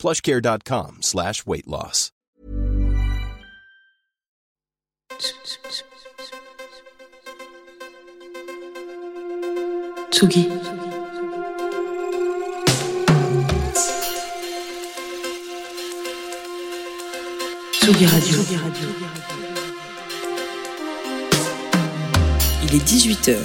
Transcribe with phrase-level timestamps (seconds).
[0.00, 2.10] plushcare.com slash weight loss.
[10.10, 10.48] Tsugi.
[17.72, 18.38] Tsugi Radio.
[22.62, 23.36] Il est 18h.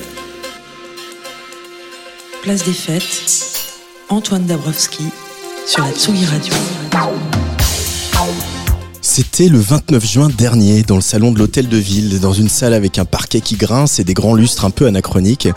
[2.42, 3.44] Place des fêtes.
[4.10, 5.04] Antoine Dabrowski
[5.66, 6.54] sur la Tsugi Radio.
[9.16, 12.74] C'était le 29 juin dernier dans le salon de l'hôtel de ville, dans une salle
[12.74, 15.48] avec un parquet qui grince et des grands lustres un peu anachroniques.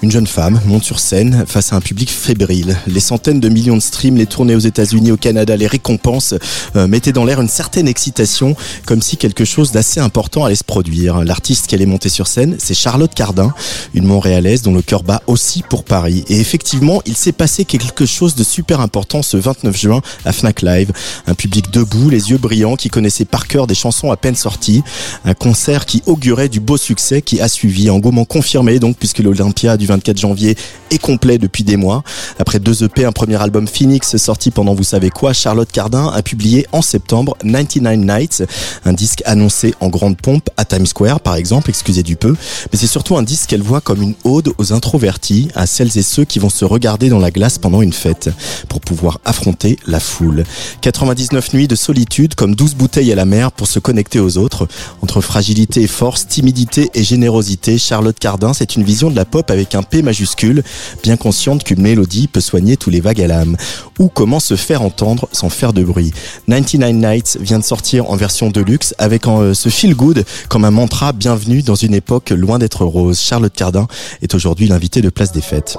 [0.00, 2.76] Une jeune femme monte sur scène face à un public fébrile.
[2.86, 6.34] Les centaines de millions de streams, les tournées aux États-Unis, au Canada, les récompenses
[6.76, 8.54] euh, mettaient dans l'air une certaine excitation,
[8.86, 11.24] comme si quelque chose d'assez important allait se produire.
[11.24, 13.52] L'artiste qui allait monter sur scène, c'est Charlotte Cardin,
[13.92, 16.24] une Montréalaise dont le cœur bat aussi pour Paris.
[16.28, 20.62] Et effectivement, il s'est passé quelque chose de super important ce 29 juin à Fnac
[20.62, 20.92] Live.
[21.26, 24.82] Un public debout, les yeux brillants, qui connaissait par cœur des chansons à peine sorties.
[25.24, 27.88] Un concert qui augurait du beau succès qui a suivi.
[27.88, 30.54] Engouement confirmé donc puisque l'Olympia du 24 janvier
[30.90, 32.02] est complet depuis des mois.
[32.38, 36.22] Après deux EP, un premier album Phoenix sorti pendant vous savez quoi, Charlotte Cardin a
[36.22, 38.42] publié en septembre 99 Nights,
[38.84, 42.36] un disque annoncé en grande pompe à Times Square par exemple, excusez du peu,
[42.70, 46.02] mais c'est surtout un disque qu'elle voit comme une ode aux introvertis, à celles et
[46.02, 48.28] ceux qui vont se regarder dans la glace pendant une fête
[48.68, 50.44] pour pouvoir affronter la foule.
[50.82, 54.66] 99 nuits de solitude comme 12 à la mer pour se connecter aux autres.
[55.02, 59.50] Entre fragilité et force, timidité et générosité, Charlotte Cardin, c'est une vision de la pop
[59.50, 60.62] avec un P majuscule,
[61.02, 63.56] bien consciente qu'une mélodie peut soigner tous les vagues à l'âme.
[63.98, 66.12] Ou comment se faire entendre sans faire de bruit.
[66.48, 70.70] 99 Nights vient de sortir en version deluxe avec euh, ce feel good comme un
[70.70, 73.20] mantra bienvenue dans une époque loin d'être rose.
[73.20, 73.86] Charlotte Cardin
[74.22, 75.76] est aujourd'hui l'invité de Place des Fêtes.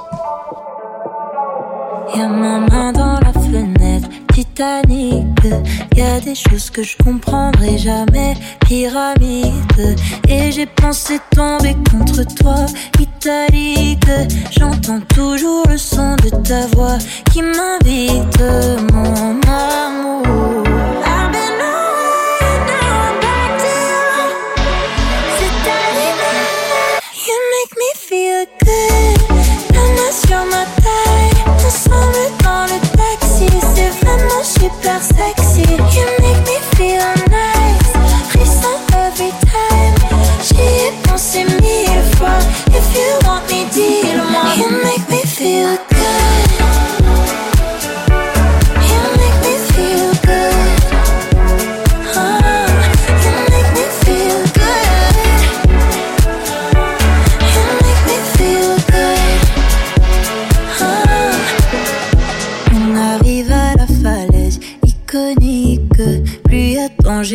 [4.54, 5.26] Titanic.
[5.96, 8.34] Y a des choses que je comprendrai jamais,
[8.66, 9.96] pyramide.
[10.28, 12.66] Et j'ai pensé tomber contre toi,
[13.00, 14.04] italique.
[14.50, 16.98] J'entends toujours le son de ta voix
[17.32, 18.42] qui m'invite,
[18.92, 20.71] mon amour.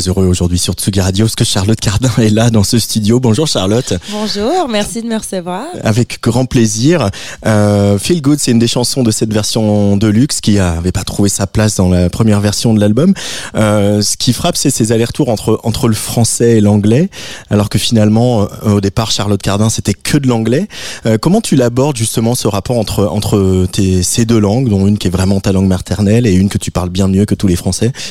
[0.00, 3.20] Très heureux aujourd'hui sur Tsugi Radio parce que Charlotte Cardin est là dans ce studio.
[3.20, 3.94] Bonjour Charlotte.
[4.10, 5.64] Bonjour, merci de me recevoir.
[5.82, 7.10] Avec grand plaisir.
[7.44, 11.04] Euh, Feel Good, c'est une des chansons de cette version de luxe qui avait pas
[11.04, 13.12] trouvé sa place dans la première version de l'album.
[13.56, 17.10] Euh, ce qui frappe, c'est ces allers-retours entre entre le français et l'anglais,
[17.50, 20.68] alors que finalement, euh, au départ, Charlotte Cardin, c'était que de l'anglais.
[21.04, 24.96] Euh, comment tu l'abordes justement ce rapport entre entre tes, ces deux langues, dont une
[24.96, 27.48] qui est vraiment ta langue maternelle et une que tu parles bien mieux que tous
[27.48, 27.92] les Français?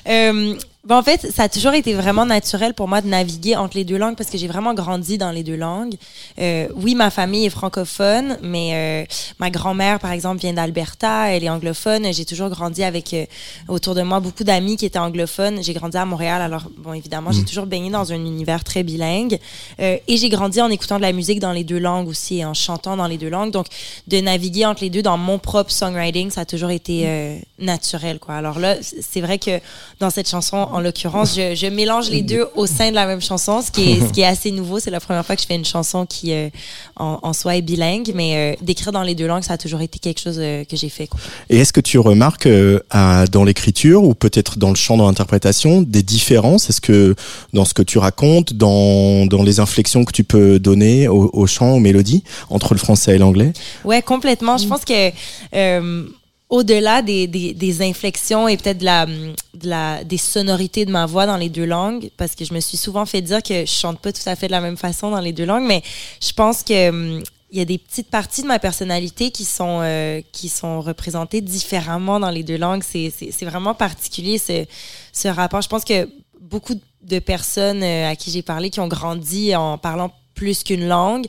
[0.08, 0.58] Euh, um,
[0.90, 3.84] ben, en fait, ça a toujours été vraiment naturel pour moi de naviguer entre les
[3.84, 5.94] deux langues parce que j'ai vraiment grandi dans les deux langues.
[6.40, 11.44] Euh, oui, ma famille est francophone, mais euh, ma grand-mère, par exemple, vient d'Alberta, elle
[11.44, 12.12] est anglophone.
[12.12, 13.24] J'ai toujours grandi avec euh,
[13.68, 15.62] autour de moi beaucoup d'amis qui étaient anglophones.
[15.62, 19.38] J'ai grandi à Montréal, alors bon, évidemment, j'ai toujours baigné dans un univers très bilingue.
[19.78, 22.52] Et j'ai grandi en écoutant de la musique dans les deux langues aussi et en
[22.54, 23.52] chantant dans les deux langues.
[23.52, 23.66] Donc,
[24.08, 28.34] de naviguer entre les deux dans mon propre songwriting, ça a toujours été naturel, quoi.
[28.34, 29.60] Alors là, c'est vrai que
[30.00, 33.20] dans cette chanson, en l'occurrence, je, je mélange les deux au sein de la même
[33.20, 34.80] chanson, ce qui est, ce qui est assez nouveau.
[34.80, 36.48] C'est la première fois que je fais une chanson qui, euh,
[36.96, 39.82] en, en soi, est bilingue, mais euh, d'écrire dans les deux langues, ça a toujours
[39.82, 41.06] été quelque chose euh, que j'ai fait.
[41.06, 41.20] quoi.
[41.50, 45.06] Et est-ce que tu remarques euh, à- dans l'écriture ou peut-être dans le chant, dans
[45.06, 46.70] l'interprétation, des différences?
[46.70, 47.14] Est-ce que
[47.52, 51.46] dans ce que tu racontes, dans, dans les inflexions que tu peux donner au, au
[51.46, 53.52] chant, aux mélodies, entre le français et l'anglais?
[53.84, 54.56] Ouais, complètement.
[54.56, 55.10] Je pense que
[55.54, 56.04] euh,
[56.50, 61.06] au-delà des, des, des inflexions et peut-être de la, de la, des sonorités de ma
[61.06, 63.70] voix dans les deux langues, parce que je me suis souvent fait dire que je
[63.70, 65.82] chante pas tout à fait de la même façon dans les deux langues, mais
[66.20, 69.80] je pense que hum, il y a des petites parties de ma personnalité qui sont
[69.82, 72.84] euh, qui sont représentées différemment dans les deux langues.
[72.88, 74.66] C'est c'est c'est vraiment particulier ce
[75.12, 75.60] ce rapport.
[75.60, 76.08] Je pense que
[76.40, 80.86] beaucoup de personnes euh, à qui j'ai parlé qui ont grandi en parlant plus qu'une
[80.86, 81.26] langue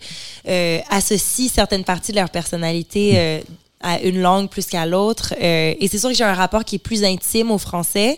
[0.47, 3.41] euh, associent certaines parties de leur personnalité euh,
[3.83, 5.33] à une langue plus qu'à l'autre.
[5.41, 8.17] Euh, et c'est sûr que j'ai un rapport qui est plus intime au français,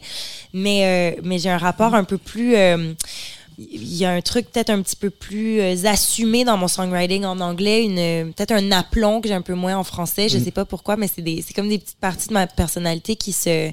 [0.54, 2.56] mais, euh, mais j'ai un rapport un peu plus...
[2.56, 2.94] euh,
[3.60, 7.24] il y a un truc peut-être un petit peu plus euh, assumé dans mon songwriting
[7.24, 10.28] en anglais, une peut-être un aplomb que j'ai un peu moins en français.
[10.28, 13.16] Je sais pas pourquoi, mais c'est des c'est comme des petites parties de ma personnalité
[13.16, 13.72] qui se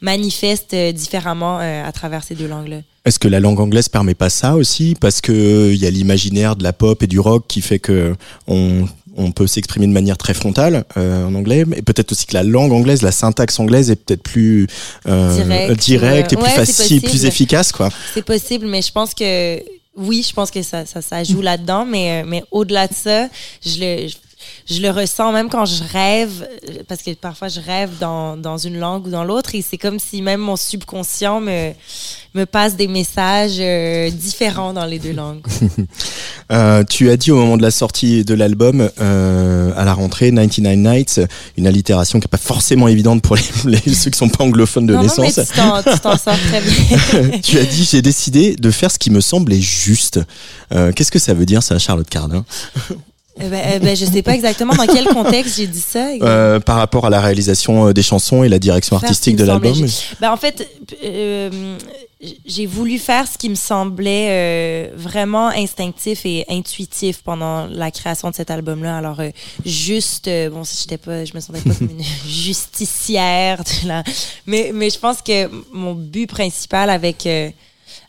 [0.00, 2.78] manifestent euh, différemment euh, à travers ces deux langues-là.
[3.04, 4.96] Est-ce que la langue anglaise permet pas ça aussi?
[4.98, 8.16] Parce que il y a l'imaginaire de la pop et du rock qui fait que
[8.46, 8.86] on,
[9.18, 12.44] on peut s'exprimer de manière très frontale euh, en anglais, mais peut-être aussi que la
[12.44, 14.68] langue anglaise, la syntaxe anglaise est peut-être plus
[15.06, 17.90] euh, Direct, directe et plus ouais, facile, plus efficace, quoi.
[18.14, 19.62] C'est possible, mais je pense que
[19.96, 23.28] oui, je pense que ça, ça, ça joue là-dedans, mais, euh, mais au-delà de ça,
[23.66, 24.08] je le,
[24.70, 26.46] je, le ressens même quand je rêve,
[26.88, 29.98] parce que parfois je rêve dans, dans une langue ou dans l'autre, et c'est comme
[29.98, 31.72] si même mon subconscient me,
[32.34, 35.40] me passe des messages euh, différents dans les deux langues.
[36.50, 40.30] Euh, tu as dit au moment de la sortie de l'album, euh, à la rentrée,
[40.32, 41.20] 99 Nights,
[41.58, 43.42] une allitération qui n'est pas forcément évidente pour les,
[43.84, 45.48] les- ceux qui sont pas anglophones de non, non, mais naissance.
[45.48, 47.38] tu t'en, tu t'en sors très bien.
[47.42, 50.20] tu as dit, j'ai décidé de faire ce qui me semblait juste.
[50.72, 52.46] Euh, Qu'est-ce que ça veut dire, ça, Charlotte Cardin?
[53.38, 56.08] Ben, je sais pas exactement dans quel contexte j'ai dit ça.
[56.22, 59.72] Euh, Par rapport à la réalisation euh, des chansons et la direction artistique de l'album
[60.20, 60.68] Ben, en fait,
[61.04, 61.76] euh,
[62.46, 68.30] j'ai voulu faire ce qui me semblait euh, vraiment instinctif et intuitif pendant la création
[68.30, 68.96] de cet album-là.
[68.96, 69.30] Alors, euh,
[69.64, 74.02] juste, euh, bon, si j'étais pas, je me sentais pas comme une justicière, de la-
[74.46, 77.50] mais, mais je pense que mon but principal avec euh,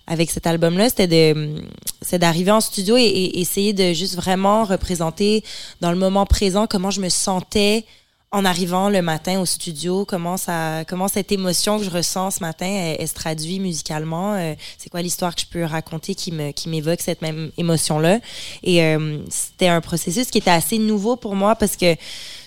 [0.10, 1.56] avec cet album-là, c'était de,
[2.02, 5.44] c'est d'arriver en studio et, essayer de juste vraiment représenter
[5.82, 7.86] dans le moment présent comment je me sentais
[8.32, 12.40] en arrivant le matin au studio, comment ça, comment cette émotion que je ressens ce
[12.42, 14.34] matin, elle, se traduit musicalement.
[14.36, 18.20] euh, c'est quoi l'histoire que je peux raconter qui me, qui m'évoque cette même émotion-là?
[18.62, 21.96] Et euh, c'était un processus qui était assez nouveau pour moi parce que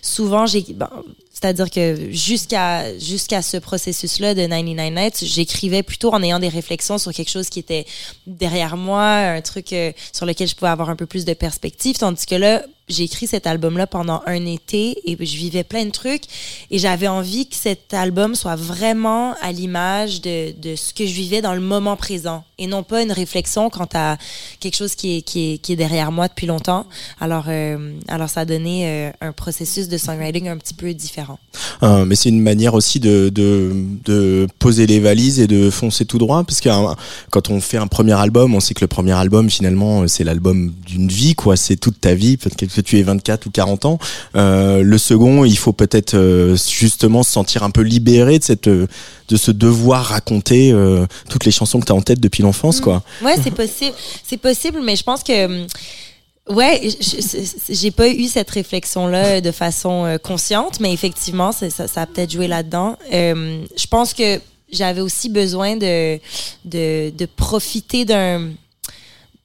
[0.02, 0.64] souvent j'ai,
[1.42, 6.98] c'est-à-dire que jusqu'à jusqu'à ce processus-là de 99 Nights, j'écrivais plutôt en ayant des réflexions
[6.98, 7.84] sur quelque chose qui était
[8.28, 11.98] derrière moi, un truc euh, sur lequel je pouvais avoir un peu plus de perspective,
[11.98, 15.90] tandis que là, j'ai écrit cet album-là pendant un été et je vivais plein de
[15.90, 16.24] trucs
[16.70, 21.12] et j'avais envie que cet album soit vraiment à l'image de, de ce que je
[21.12, 24.18] vivais dans le moment présent et non pas une réflexion quant à
[24.60, 26.86] quelque chose qui est, qui est, qui est derrière moi depuis longtemps.
[27.20, 31.31] Alors, euh, alors ça a donné euh, un processus de songwriting un petit peu différent.
[31.82, 33.72] Euh, mais c'est une manière aussi de, de,
[34.04, 36.94] de poser les valises et de foncer tout droit parce que euh,
[37.30, 40.72] quand on fait un premier album on sait que le premier album finalement c'est l'album
[40.86, 43.98] d'une vie quoi c'est toute ta vie peut-être que tu es 24 ou 40 ans
[44.36, 48.68] euh, le second il faut peut-être euh, justement se sentir un peu libéré de cette
[48.68, 50.74] de ce devoir raconter
[51.28, 53.94] toutes les chansons que tu as en tête depuis l'enfance quoi Ouais, c'est possible.
[54.24, 55.66] C'est possible, mais je pense que.
[56.50, 56.88] Ouais,
[57.68, 62.32] j'ai pas eu cette réflexion-là de façon euh, consciente, mais effectivement, ça, ça a peut-être
[62.32, 62.96] joué là-dedans.
[63.12, 66.18] Euh, je pense que j'avais aussi besoin de,
[66.64, 68.50] de, de profiter d'un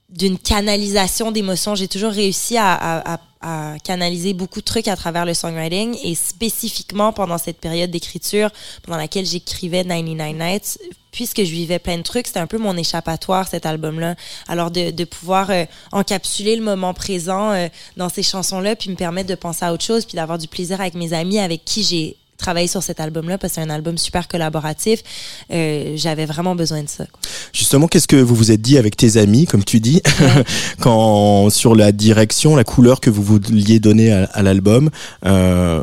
[0.08, 1.74] d'une canalisation d'émotions.
[1.74, 3.20] J'ai toujours réussi à,
[3.84, 8.50] canaliser beaucoup de trucs à travers le songwriting et spécifiquement pendant cette période d'écriture
[8.82, 10.78] pendant laquelle j'écrivais 99 Nights,
[11.12, 14.16] puisque je vivais plein de trucs, c'était un peu mon échappatoire cet album-là.
[14.48, 18.96] Alors de, de pouvoir euh, encapsuler le moment présent euh, dans ces chansons-là, puis me
[18.96, 21.84] permettre de penser à autre chose, puis d'avoir du plaisir avec mes amis avec qui
[21.84, 25.02] j'ai travaillé sur cet album-là parce que c'est un album super collaboratif.
[25.52, 27.04] Euh, J'avais vraiment besoin de ça.
[27.04, 27.20] quoi.
[27.52, 30.00] Justement, qu'est-ce que vous vous êtes dit avec tes amis, comme tu dis,
[30.80, 34.90] quand sur la direction, la couleur que vous vouliez donner à, à l'album
[35.26, 35.82] euh,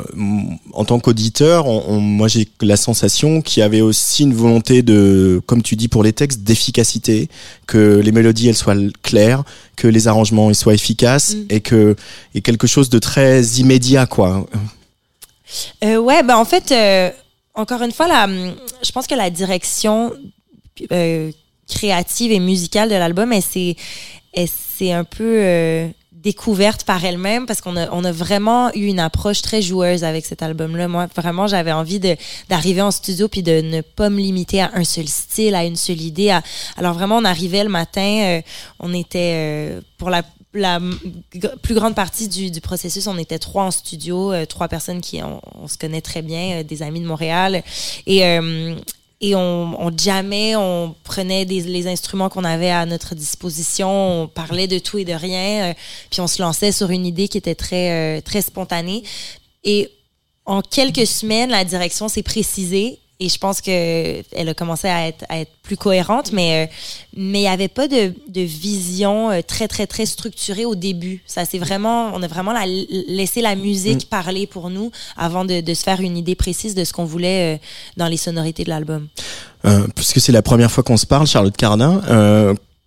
[0.73, 1.65] En tant qu'auditeur,
[1.99, 6.03] moi j'ai la sensation qu'il y avait aussi une volonté de, comme tu dis pour
[6.03, 7.29] les textes, d'efficacité,
[7.67, 9.43] que les mélodies elles soient claires,
[9.75, 11.45] que les arrangements ils soient efficaces Mm.
[11.49, 11.95] et que
[12.35, 14.45] et quelque chose de très immédiat quoi.
[15.83, 17.11] Euh, ouais, ben en fait, euh,
[17.53, 20.13] encore une fois, la, hum, je pense que la direction
[20.91, 21.31] euh,
[21.67, 23.75] créative et musicale de l'album, s'est
[24.91, 29.41] un peu euh, découverte par elle-même parce qu'on a, on a vraiment eu une approche
[29.41, 30.87] très joueuse avec cet album-là.
[30.87, 31.99] Moi, vraiment, j'avais envie
[32.49, 35.75] d'arriver en studio puis de ne pas me limiter à un seul style, à une
[35.77, 36.37] seule idée.
[36.77, 38.41] alors vraiment, on arrivait le matin,
[38.79, 40.23] on était pour la
[40.55, 40.79] la
[41.61, 45.21] plus grande partie du, du processus, on était trois en studio, euh, trois personnes qui
[45.21, 47.63] on, se connaît très bien, euh, des amis de Montréal,
[48.05, 48.75] et euh,
[49.21, 54.27] et on, on jammait, on prenait des, les instruments qu'on avait à notre disposition, on
[54.27, 55.73] parlait de tout et de rien,
[56.11, 59.03] puis on se lançait sur une idée qui était très très spontanée.
[59.63, 59.89] Et
[60.45, 63.71] en quelques semaines, la direction s'est précisée et je pense que
[64.35, 66.73] elle a commencé à être, à être plus cohérente, mais euh,
[67.15, 71.23] mais il n'y avait pas de, de vision euh, très très très structurée au début.
[71.25, 75.61] Ça c'est vraiment, on a vraiment la, laissé la musique parler pour nous avant de,
[75.61, 77.57] de se faire une idée précise de ce qu'on voulait euh,
[77.95, 79.07] dans les sonorités de l'album.
[79.63, 82.01] Euh, puisque c'est la première fois qu'on se parle, Charlotte Cardin.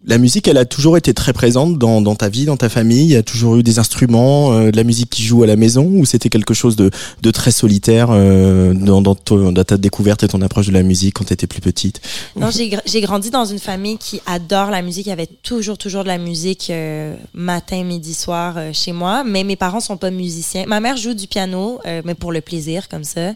[0.06, 3.02] La musique, elle a toujours été très présente dans, dans ta vie, dans ta famille?
[3.02, 5.56] Il y a toujours eu des instruments, euh, de la musique qui joue à la
[5.56, 6.90] maison, ou c'était quelque chose de,
[7.20, 10.84] de très solitaire euh, dans, dans, ton- dans ta découverte et ton approche de la
[10.84, 12.00] musique quand tu étais plus petite?
[12.36, 15.06] Non, j'ai gr- j'ai grandi dans une famille qui adore la musique.
[15.06, 19.24] Il y avait toujours, toujours de la musique euh, matin, midi, soir euh, chez moi.
[19.24, 20.64] Mais mes parents sont pas musiciens.
[20.68, 23.32] Ma mère joue du piano, euh, mais pour le plaisir, comme ça.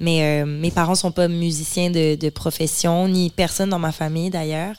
[0.00, 4.30] Mais euh, mes parents sont pas musiciens de, de profession, ni personne dans ma famille
[4.30, 4.74] d'ailleurs.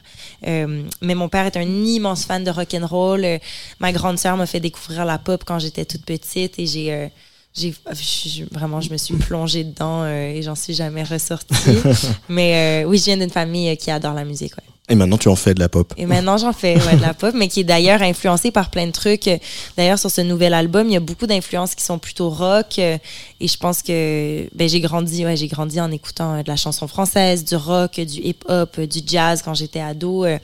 [0.46, 3.24] Mais mon père est un immense fan de rock and roll.
[3.24, 3.38] Euh,
[3.80, 7.08] ma grande sœur m'a fait découvrir la pop quand j'étais toute petite et j'ai euh,
[7.54, 7.76] j'ai
[8.52, 11.54] vraiment je me suis plongée dedans euh, et j'en suis jamais ressortie.
[12.30, 14.54] mais oui, je viens d'une famille qui adore la musique.
[14.58, 14.64] Ouais.
[14.92, 15.94] Et maintenant, tu en fais de la pop.
[15.98, 18.86] Et maintenant, j'en fais ouais, de la pop, mais qui est d'ailleurs influencée par plein
[18.88, 19.30] de trucs.
[19.78, 22.78] D'ailleurs, sur ce nouvel album, il y a beaucoup d'influences qui sont plutôt rock.
[22.78, 22.98] euh,
[23.40, 26.58] Et je pense que ben, j'ai grandi, ouais, j'ai grandi en écoutant euh, de la
[26.58, 30.26] chanson française, du rock, du hip-hop, euh, du jazz quand j'étais ado.
[30.26, 30.38] euh.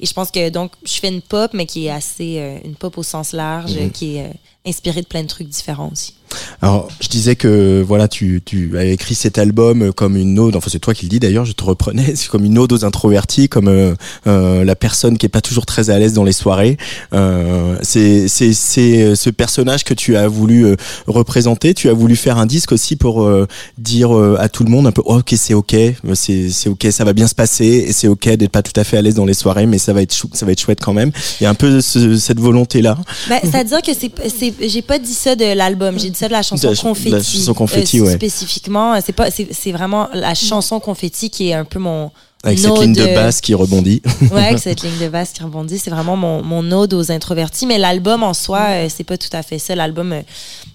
[0.00, 2.98] Et je pense que donc je fais une pop, mais qui est assez une pop
[2.98, 4.30] au sens large, euh, qui est
[4.66, 6.14] inspirée de plein de trucs différents aussi.
[6.62, 10.56] Alors, je disais que voilà, tu, tu as écrit cet album comme une ode.
[10.56, 11.44] Enfin, c'est toi qui le dis d'ailleurs.
[11.44, 12.14] Je te reprenais.
[12.16, 13.94] C'est comme une ode aux introvertis, comme euh,
[14.26, 16.76] euh, la personne qui est pas toujours très à l'aise dans les soirées.
[17.12, 20.76] Euh, c'est c'est c'est ce personnage que tu as voulu euh,
[21.06, 21.74] représenter.
[21.74, 23.46] Tu as voulu faire un disque aussi pour euh,
[23.78, 25.74] dire euh, à tout le monde un peu oh, ok c'est ok
[26.14, 28.84] c'est c'est ok ça va bien se passer et c'est ok d'être pas tout à
[28.84, 30.92] fait à l'aise dans les soirées mais ça va être ça va être chouette quand
[30.94, 31.10] même.
[31.40, 32.98] Il y a un peu ce- cette volonté là.
[33.28, 36.32] Ben, C'est-à-dire que c'est, c'est, j'ai pas dit ça de l'album, j'ai dit ça de
[36.32, 37.10] la chanson De Confetti.
[37.10, 38.14] la chanson Confetti, Euh, ouais.
[38.14, 42.10] Spécifiquement, c'est pas, c'est, vraiment la chanson Confetti qui est un peu mon
[42.42, 44.02] Avec cette ligne de euh, basse qui rebondit.
[44.32, 47.66] Ouais, avec cette ligne de basse qui rebondit, c'est vraiment mon, mon ode aux introvertis.
[47.66, 49.74] Mais l'album en soi, euh, c'est pas tout à fait ça.
[49.74, 50.20] L'album, euh,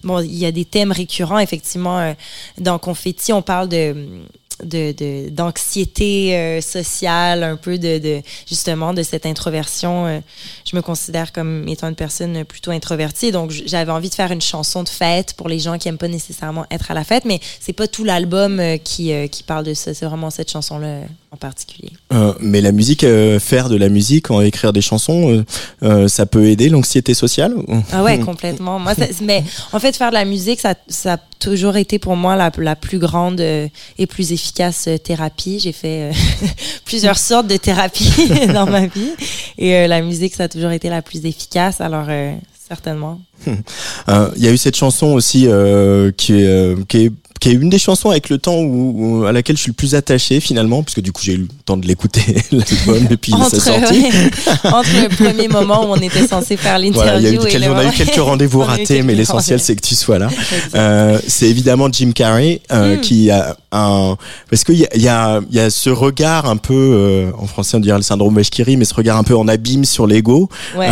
[0.04, 2.00] bon, il y a des thèmes récurrents, effectivement.
[2.00, 2.14] euh,
[2.60, 3.96] dans Confetti, on parle de
[4.64, 10.20] de d'anxiété euh, sociale un peu de, de justement de cette introversion euh,
[10.70, 13.32] je me considère comme étant une personne plutôt introvertie.
[13.32, 16.08] Donc j'avais envie de faire une chanson de fête pour les gens qui aiment pas
[16.08, 19.74] nécessairement être à la fête mais c'est pas tout l'album euh, qui qui parle de
[19.74, 19.94] ça.
[19.94, 21.02] C'est vraiment cette chanson là
[21.32, 25.44] en particulier Euh, mais la musique, euh, faire de la musique, en écrire des chansons,
[25.84, 27.54] euh, ça peut aider l'anxiété sociale
[27.92, 28.80] Ah ouais, complètement.
[28.80, 32.16] Moi, ça- mais en fait, faire de la musique, ça, ça a toujours été pour
[32.16, 35.60] moi la, la plus grande et plus efficace thérapie.
[35.60, 36.10] J'ai fait
[36.86, 38.12] plusieurs sortes de thérapies
[38.54, 39.12] dans ma vie
[39.58, 41.80] et la musique, ça a toujours été la plus efficace.
[41.80, 42.08] Alors,
[42.68, 43.22] certainement.
[43.48, 45.48] Il y a eu cette chanson aussi
[46.18, 49.32] qui, est, qui est qui est une des chansons avec le temps où, où- à
[49.32, 51.88] laquelle je suis le plus attaché finalement, puisque du coup j'ai eu le temps de
[51.88, 54.02] l'écouter l'album depuis sa entre, sortie.
[54.02, 54.12] ouais,
[54.64, 57.76] entre le premier moment où on était censé faire Voilà, eu, l'interview et le on
[57.78, 60.28] a eu quelques rendez-vous ratés, mais l'essentiel c'est que tu sois là.
[60.76, 63.02] Euh, c'est évidemment Jim Carrey euh, Hmm.
[63.02, 64.16] qui a un
[64.50, 67.32] parce qu'il y a, il y, a, il y a ce regard un peu euh,
[67.38, 70.08] en français on dirait le syndrome Bashkiri, mais ce regard un peu en abîme sur
[70.08, 70.50] l'ego.
[70.76, 70.88] Ouais.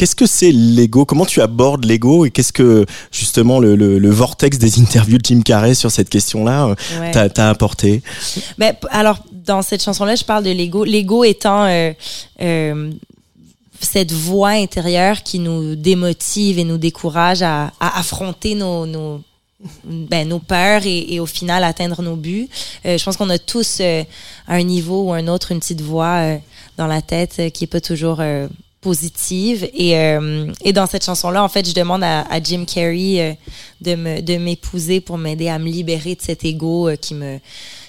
[0.00, 1.04] Qu'est-ce que c'est l'ego?
[1.04, 5.26] Comment tu abordes l'ego et qu'est-ce que justement le, le, le vortex des interviews de
[5.26, 7.28] Jim Carrey sur cette question-là euh, Ouais.
[7.28, 8.00] t'a apporté?
[8.56, 10.84] Ben, alors, dans cette chanson-là, je parle de l'ego.
[10.84, 11.92] L'ego étant euh,
[12.40, 12.90] euh,
[13.78, 19.20] cette voix intérieure qui nous démotive et nous décourage à, à affronter nos, nos,
[19.84, 22.48] ben, nos peurs et, et au final atteindre nos buts.
[22.86, 24.02] Euh, je pense qu'on a tous, euh,
[24.48, 26.38] à un niveau ou un autre, une petite voix euh,
[26.78, 28.22] dans la tête qui est pas toujours
[28.80, 29.68] positive.
[29.74, 33.32] Et, euh, et dans cette chanson-là, en fait, je demande à, à Jim Carrey euh,
[33.80, 37.38] de me de m'épouser pour m'aider à me libérer de cet ego euh, qui me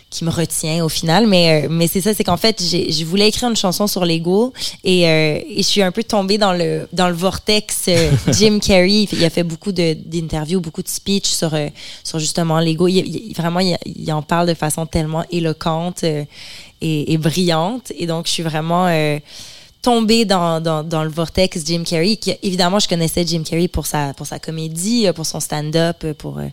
[0.09, 1.25] qui me retient au final.
[1.27, 4.03] Mais euh, mais c'est ça c'est qu'en fait j'ai je voulais écrire une chanson sur
[4.03, 4.51] l'ego
[4.83, 7.89] et euh, et je suis un peu tombée dans le dans le vortex
[8.33, 9.07] Jim Carrey.
[9.13, 11.51] Il a fait beaucoup de d'interviews beaucoup de speeches sur
[12.03, 12.89] sur justement l'ego.
[12.89, 16.27] Il, il- vraiment il, il en parle de façon tellement éloquente et,
[16.81, 17.93] et brillante.
[17.97, 19.17] Et donc je suis vraiment euh,
[19.81, 24.13] tombée dans, dans, le vortex Jim Carrey qui évidemment je connaissais Jim Carrey pour sa
[24.13, 26.47] pour sa comédie euh, pour son stand-up euh, pour euh,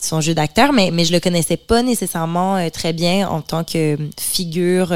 [0.00, 3.96] son jeu d'acteur, mais, mais je le connaissais pas nécessairement très bien en tant que
[4.18, 4.92] figure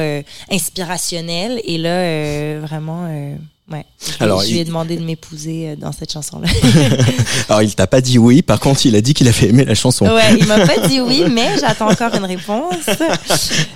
[0.51, 1.61] inspirationnelle.
[1.63, 3.09] Et là, vraiment,
[3.73, 3.85] ouais.
[4.01, 6.49] Je, Alors, je lui ai il- demandé de m'épouser euh, dans cette chanson-là.
[7.49, 9.75] Alors il t'a pas dit oui, par contre il a dit qu'il avait aimé la
[9.75, 10.07] chanson.
[10.07, 12.75] ouais, il m'a pas dit oui, mais j'attends encore une réponse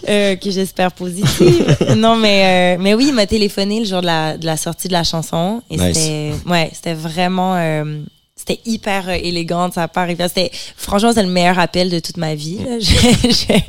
[0.09, 1.77] euh, que j'espère positive.
[1.97, 4.89] Non, mais, euh, mais oui, il m'a téléphoné le jour de la, de la sortie
[4.89, 5.63] de la chanson.
[5.71, 5.97] Et Nice.
[5.99, 8.01] c'était, ouais, c'était vraiment, euh,
[8.41, 10.09] c'était hyper euh, élégant de sa part.
[10.09, 12.59] C'était, franchement, c'est le meilleur appel de toute ma vie.
[12.65, 12.79] là.
[12.81, 13.65] Je, vais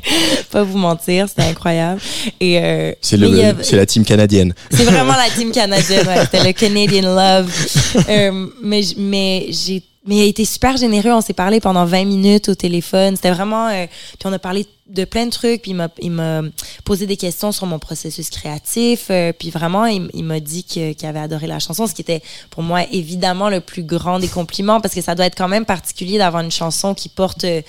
[0.50, 2.00] pas vous mentir, c'était incroyable.
[2.40, 3.18] Et, euh, C'est
[3.62, 4.54] c'est la team canadienne.
[4.70, 6.22] c'est vraiment la team canadienne, ouais.
[6.22, 7.52] C'était le Canadian Love.
[8.08, 11.12] Euh, mais mais j'ai mais il a été super généreux.
[11.12, 13.16] On s'est parlé pendant 20 minutes au téléphone.
[13.16, 13.68] C'était vraiment.
[13.68, 15.62] euh, puis on a parlé de plein de trucs.
[15.62, 16.42] Puis il m'a
[16.84, 19.06] posé des questions sur mon processus créatif.
[19.10, 22.62] euh, puis vraiment, il, m'a dit qu'il avait adoré la chanson, ce qui était pour
[22.62, 26.18] moi évidemment le plus grand des compliments parce que ça doit être quand même particulier
[26.18, 27.62] d'avoir une chanson qui porte euh,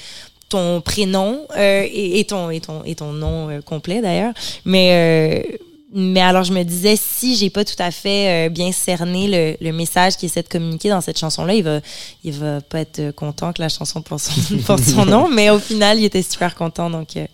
[0.50, 4.34] ton prénom euh, et, et ton et ton et ton nom euh, complet d'ailleurs
[4.66, 5.60] mais
[5.94, 9.72] mais alors je me disais si j'ai pas tout à fait euh, bien cerné le,
[9.72, 11.80] message qui essaie de communiquer dans cette chanson là il va
[12.24, 15.30] il va pas être euh, content que la chanson porte son, porte son nom.
[15.30, 17.26] Mais au final il était super content donc euh,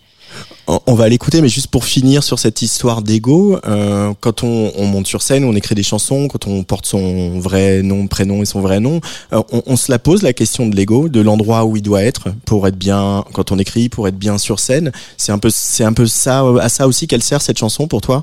[0.66, 4.72] On on va l'écouter, mais juste pour finir sur cette histoire d'ego, euh, quand on,
[4.76, 8.42] on monte sur scène, on écrit des chansons, quand on porte son vrai nom, prénom
[8.42, 9.00] et son vrai nom,
[9.32, 12.28] euh, on, se la pose la question de l'ego, de l'endroit où il doit être
[12.44, 14.92] pour être bien quand on écrit, pour être bien sur scène.
[15.16, 17.86] C'est un peu, c'est un peu ça, euh, à ça aussi qu'elle sert cette chanson
[17.86, 18.22] pour toi?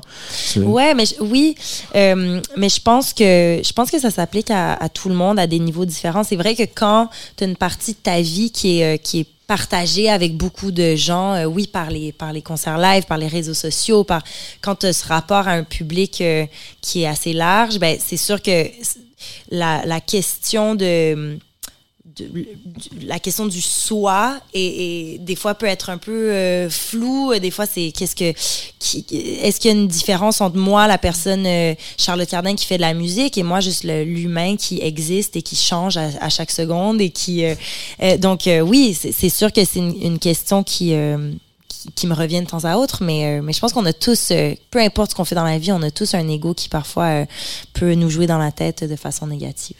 [0.56, 1.54] Ouais, mais oui,
[1.94, 5.46] euh, mais je pense que je pense que ça s'applique à, tout le monde à
[5.46, 6.24] des niveaux différents.
[6.24, 9.20] C'est vrai que quand tu as une partie de ta vie qui est euh, qui
[9.20, 13.18] est partagée avec beaucoup de gens, euh, oui, par les par les concerts live, par
[13.18, 14.22] les réseaux sociaux, par
[14.60, 16.46] quand tu as ce rapport à un public euh,
[16.82, 18.66] qui est assez large, ben c'est sûr que
[19.50, 21.38] la, la question de
[23.02, 27.66] la question du soi et, des fois peut être un peu euh, floue des fois
[27.66, 28.32] c'est qu'est-ce que
[29.10, 32.76] est-ce qu'il y a une différence entre moi la personne euh, Charlotte Cardin qui fait
[32.76, 37.00] de la musique et moi juste l'humain qui existe et qui change à, chaque seconde
[37.00, 37.54] et qui euh,
[38.02, 40.94] euh, donc oui c'est sûr que c'est une, question qui
[41.68, 44.32] qui, qui me revient de temps à autre, mais, mais je pense qu'on a tous,
[44.70, 47.24] peu importe ce qu'on fait dans la vie, on a tous un ego qui parfois
[47.72, 49.76] peut nous jouer dans la tête de façon négative.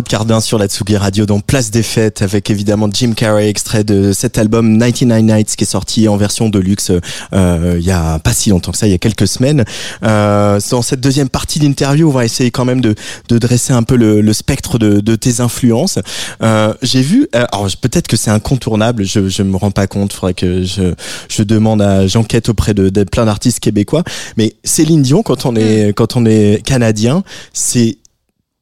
[0.00, 3.84] Charlotte Cardin sur la Tsugi Radio dans Place des Fêtes avec évidemment Jim Carrey extrait
[3.84, 6.90] de cet album 99 Nights qui est sorti en version de luxe
[7.34, 9.64] euh, il y a pas si longtemps que ça, il y a quelques semaines.
[10.02, 12.94] Euh, dans cette deuxième partie d'interview, on va essayer quand même de,
[13.28, 15.98] de dresser un peu le, le spectre de, de tes influences.
[16.42, 20.14] Euh, J'ai vu, euh, alors peut-être que c'est incontournable, je je me rends pas compte,
[20.14, 20.94] faudrait que je
[21.28, 24.02] je demande à j'enquête auprès de, de plein d'artistes québécois,
[24.38, 27.98] mais Céline Dion quand on est quand on est canadien, c'est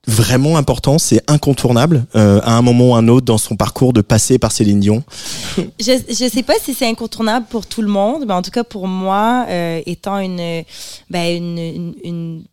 [0.08, 4.00] vraiment important, c'est incontournable euh, à un moment ou un autre dans son parcours de
[4.00, 5.04] passer par Céline Dion.
[5.80, 8.64] Je je sais pas si c'est incontournable pour tout le monde, mais en tout cas
[8.64, 10.64] pour moi, euh, étant une
[11.10, 12.44] ben une, une, une-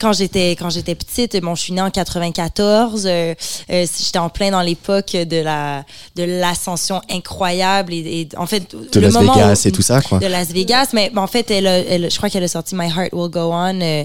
[0.00, 3.04] quand j'étais quand j'étais petite, bon, je suis née en 94.
[3.06, 3.34] euh,
[3.70, 5.84] euh, j'étais en plein dans l'époque de la
[6.16, 9.82] de l'ascension incroyable et, et en fait De le Las moment Vegas où- et tout
[9.82, 10.18] ça, quoi.
[10.18, 10.88] de Las Vegas.
[10.94, 13.50] Mais en fait, elle, a- elle- je crois qu'elle a sorti My Heart Will Go
[13.52, 14.04] On euh,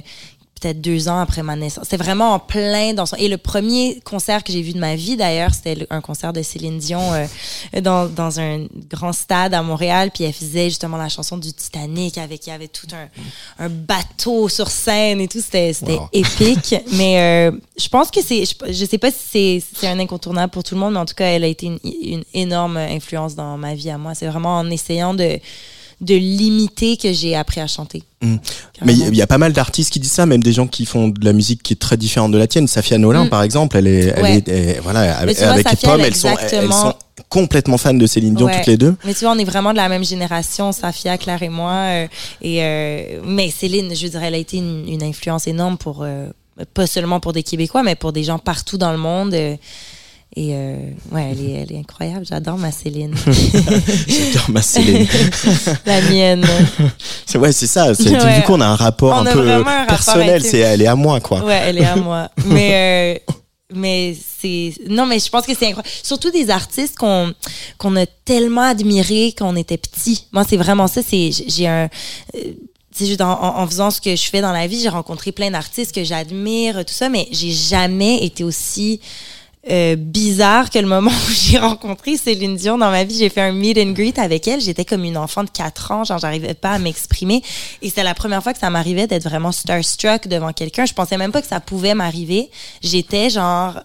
[0.61, 1.85] peut-être deux ans après ma naissance.
[1.85, 3.15] C'était vraiment en plein dans son...
[3.17, 6.41] Et le premier concert que j'ai vu de ma vie, d'ailleurs, c'était un concert de
[6.41, 10.11] Céline Dion euh, dans, dans un grand stade à Montréal.
[10.13, 13.69] Puis elle faisait justement la chanson du Titanic avec il y avait tout un, un
[13.69, 15.41] bateau sur scène et tout.
[15.41, 16.09] C'était Wow.
[16.13, 16.75] épique.
[16.93, 18.45] mais euh, je pense que c'est...
[18.45, 21.05] Je, je sais pas si c'est c'est un incontournable pour tout le monde, mais en
[21.05, 24.13] tout cas, elle a été une, une énorme influence dans ma vie à moi.
[24.15, 25.39] C'est vraiment en essayant de
[26.01, 28.03] de limiter que j'ai appris à chanter.
[28.21, 28.35] Mm.
[28.83, 31.09] Mais il y- a pas mal d'artistes qui disent ça, même des gens qui font
[31.09, 32.67] de la musique qui est très différente de la tienne.
[32.67, 33.29] Safia Nolin, Mm.
[33.29, 34.35] par exemple, elle est, elle Ouais.
[34.37, 36.93] est, elle- voilà, avec, vois, avec Safia, Pomme, elle a elles sont, elles sont
[37.29, 38.57] complètement fans de Céline Dion Ouais.
[38.57, 38.95] toutes les deux.
[39.05, 41.71] Mais tu vois, on est vraiment de la même génération, Safia, Claire et moi.
[41.71, 42.07] euh,
[42.41, 46.27] et euh, mais Céline, je dirais, elle a été une, une influence énorme pour euh,
[46.73, 49.35] pas seulement pour des Québécois, mais pour des gens partout dans le monde.
[50.37, 50.75] Euh, et euh,
[51.11, 52.25] ouais, elle est, elle est incroyable.
[52.25, 53.13] J'adore ma Céline,
[54.07, 55.07] J'adore ma Céline.
[55.85, 56.45] la mienne.
[57.25, 57.93] C'est- ouais, c'est ça.
[57.93, 58.35] c'est- Ouais.
[58.37, 60.43] Du coup, on a un rapport On un peu un personnel.
[60.43, 61.43] C'est, elle est à moi, quoi.
[61.45, 62.29] Ouais, elle est à moi.
[62.45, 63.33] Mais euh,
[63.73, 65.87] mais c'est non, mais je pense que c'est incroyable.
[66.03, 67.33] Surtout des artistes qu'on
[67.77, 70.27] qu'on a tellement admirés quand on était petit.
[70.33, 71.01] Moi, c'est vraiment ça.
[71.07, 71.87] C'est j'ai un
[72.35, 72.39] euh,
[72.93, 74.89] tu sais, juste en, en- en faisant ce que je fais dans la vie, j'ai
[74.89, 78.99] rencontré plein d'artistes que j'admire, tout ça, mais j'ai jamais été aussi
[79.69, 83.17] euh, bizarre que le moment où j'ai rencontré Céline Dion dans ma vie.
[83.17, 84.59] J'ai fait un meet and greet avec elle.
[84.59, 86.03] J'étais comme une enfant de 4 ans.
[86.03, 87.43] Genre, j'arrivais pas à m'exprimer.
[87.81, 90.85] Et c'était la première fois que ça m'arrivait d'être vraiment starstruck devant quelqu'un.
[90.85, 92.49] Je pensais même pas que ça pouvait m'arriver.
[92.81, 93.81] J'étais genre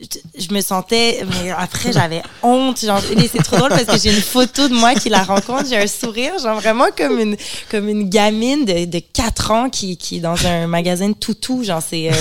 [0.00, 2.84] je- je me sentais mais après j'avais honte.
[2.84, 3.00] Genre
[3.32, 5.64] c'est trop drôle parce que j'ai une photo de moi qui la rencontre.
[5.68, 7.36] J'ai un sourire genre vraiment comme une
[7.70, 11.64] comme une gamine de, de 4 ans qui qui est dans un magasin de toutou
[11.64, 12.14] genre c'est euh,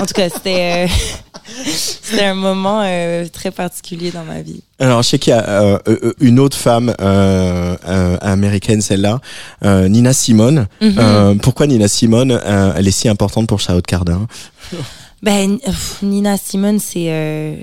[0.00, 0.92] en tout cas c'était euh,
[1.66, 4.62] c'était un moment euh, très particulier dans ma vie.
[4.78, 9.20] Alors, je sais qu'il y a euh, euh, une autre femme euh, euh, américaine, celle-là,
[9.64, 10.68] euh, Nina Simone.
[10.80, 14.26] Euh, pourquoi Nina Simone, euh, elle est si importante pour Charlotte Cardin?
[15.22, 15.58] Ben,
[16.02, 17.10] Nina Simone, c'est.
[17.12, 17.56] euh,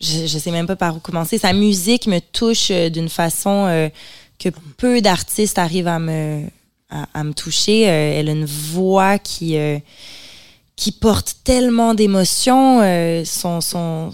[0.00, 1.38] je, sais même pas par où commencer.
[1.38, 3.88] Sa musique me touche euh, d'une façon euh,
[4.38, 6.44] que peu d'artistes arrivent à me,
[6.90, 7.88] à, me toucher.
[7.88, 9.56] Euh, elle a une voix qui,
[10.76, 12.80] qui porte tellement d'émotions.
[13.24, 14.12] son, son,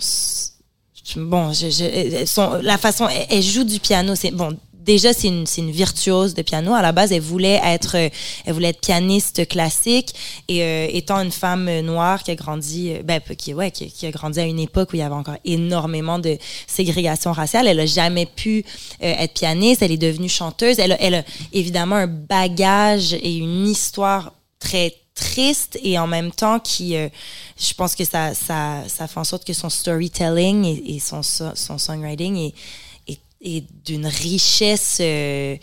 [1.17, 4.15] bon, je, je- son, la façon, elle, elle joue du piano.
[4.17, 4.57] C'est bon.
[4.85, 6.75] Déjà, c'est une, une virtuose de piano.
[6.75, 8.09] À la base, elle voulait être, euh,
[8.45, 10.15] elle voulait être pianiste classique.
[10.49, 14.11] Et euh, étant une femme noire qui a grandi, euh, ben, qui, ouais, qui, a
[14.11, 17.87] grandi à une époque où il y avait encore énormément de ségrégation raciale, elle a
[17.87, 18.65] jamais pu
[19.03, 19.83] euh, être pianiste.
[19.83, 20.79] Elle est devenue chanteuse.
[20.79, 26.33] Elle a, elle a évidemment un bagage et une histoire très triste et en même
[26.33, 27.09] temps qui euh,
[27.59, 31.23] je pense que ça, ça ça fait en sorte que son storytelling et, et son
[31.23, 32.55] so- son songwriting est
[33.43, 35.57] est d'une richesse euh,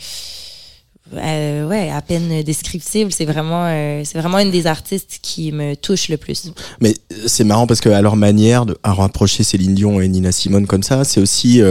[1.13, 3.11] euh, ouais à peine descriptible.
[3.11, 6.51] C'est vraiment euh, c'est vraiment une des artistes qui me touche le plus.
[6.81, 6.93] Mais
[7.25, 10.67] c'est marrant parce que à leur manière de à rapprocher Céline Dion et Nina Simone
[10.67, 11.61] comme ça, c'est aussi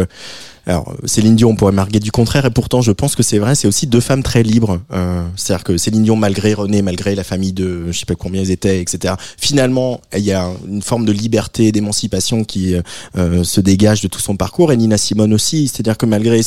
[0.68, 3.54] alors Céline Dion on pourrait marquer du contraire et pourtant je pense que c'est vrai,
[3.54, 4.80] c'est aussi deux femmes très libres.
[4.92, 8.42] Euh, C'est-à-dire que Céline Dion malgré René, malgré la famille de je sais pas combien
[8.42, 9.14] ils étaient, etc.
[9.38, 12.74] Finalement il y a une forme de liberté, d'émancipation qui
[13.16, 15.68] euh, se dégage de tout son parcours et Nina Simone aussi.
[15.68, 16.40] C'est-à-dire que malgré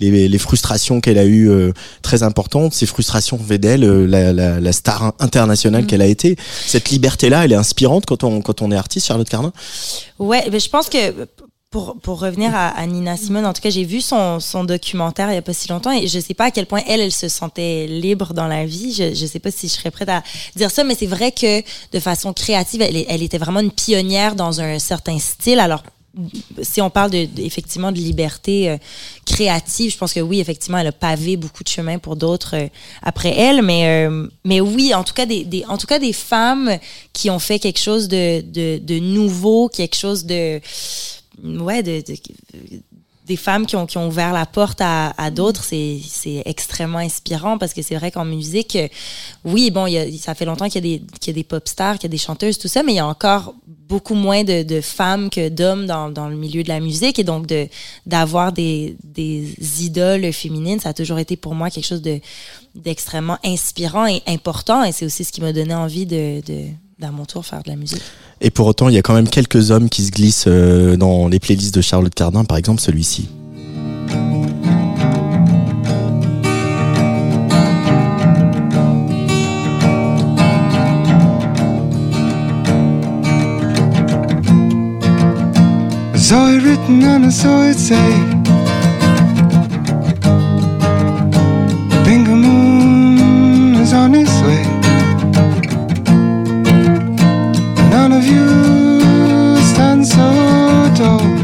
[0.00, 4.32] les, les frustrations qu'elle a eues euh, très importantes, ces frustrations faisaient d'elle euh, la,
[4.32, 6.36] la, la star internationale qu'elle a été.
[6.66, 9.52] Cette liberté-là, elle est inspirante quand on quand on est artiste, Charlotte Cardin?
[10.18, 10.98] Ouais, ben je pense que
[11.72, 15.30] pour, pour revenir à, à Nina Simone, en tout cas, j'ai vu son, son documentaire
[15.32, 17.10] il y a pas si longtemps et je sais pas à quel point elle, elle
[17.12, 18.92] se sentait libre dans la vie.
[18.92, 20.22] Je, je sais pas si je serais prête à
[20.54, 24.36] dire ça, mais c'est vrai que de façon créative, elle, elle était vraiment une pionnière
[24.36, 25.58] dans un certain style.
[25.58, 25.82] Alors,
[26.60, 28.76] si on parle de, de- effectivement de liberté euh,
[29.24, 32.68] créative, je pense que oui, effectivement, elle a pavé beaucoup de chemin pour d'autres euh,
[33.02, 36.12] après elle, mais euh, mais oui, en tout cas des, des en tout cas des
[36.12, 36.76] femmes
[37.14, 40.60] qui ont fait quelque chose de de, de nouveau, quelque chose de
[41.42, 42.16] ouais de, de-
[43.24, 46.98] des femmes qui ont, qui ont ouvert la porte à, à d'autres, c'est, c'est extrêmement
[46.98, 48.76] inspirant parce que c'est vrai qu'en musique,
[49.44, 51.44] oui, bon, y a, ça fait longtemps qu'il y a des, qu'il y a des
[51.44, 53.54] pop stars, qu'il y a des chanteuses, tout ça, mais il y a encore
[53.88, 57.24] beaucoup moins de, de femmes que d'hommes dans, dans le milieu de la musique et
[57.24, 57.68] donc de,
[58.06, 62.18] d'avoir des, des idoles féminines, ça a toujours été pour moi quelque chose de,
[62.74, 66.64] d'extrêmement inspirant et important et c'est aussi ce qui m'a donné envie de, de,
[67.02, 68.00] d'à mon tour faire de la musique.
[68.40, 71.28] Et pour autant, il y a quand même quelques hommes qui se glissent euh, dans
[71.28, 73.28] les playlists de Charlotte Cardin, par exemple celui-ci.
[86.14, 88.31] I saw it written and I saw it say
[100.04, 101.41] so tall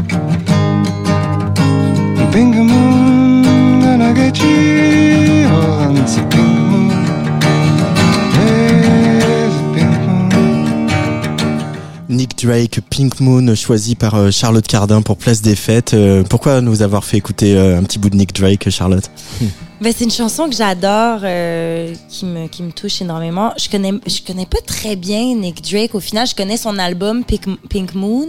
[12.43, 15.93] Drake, Pink Moon, choisi par euh, Charlotte Cardin pour Place des Fêtes.
[15.93, 19.09] Euh, pourquoi nous avoir fait écouter euh, un petit bout de Nick Drake, Charlotte?
[19.81, 23.53] Ben, c'est une chanson que j'adore, euh, qui, me, qui me touche énormément.
[23.57, 25.95] Je connais, je connais pas très bien Nick Drake.
[25.95, 28.27] Au final, je connais son album Pink, Pink Moon,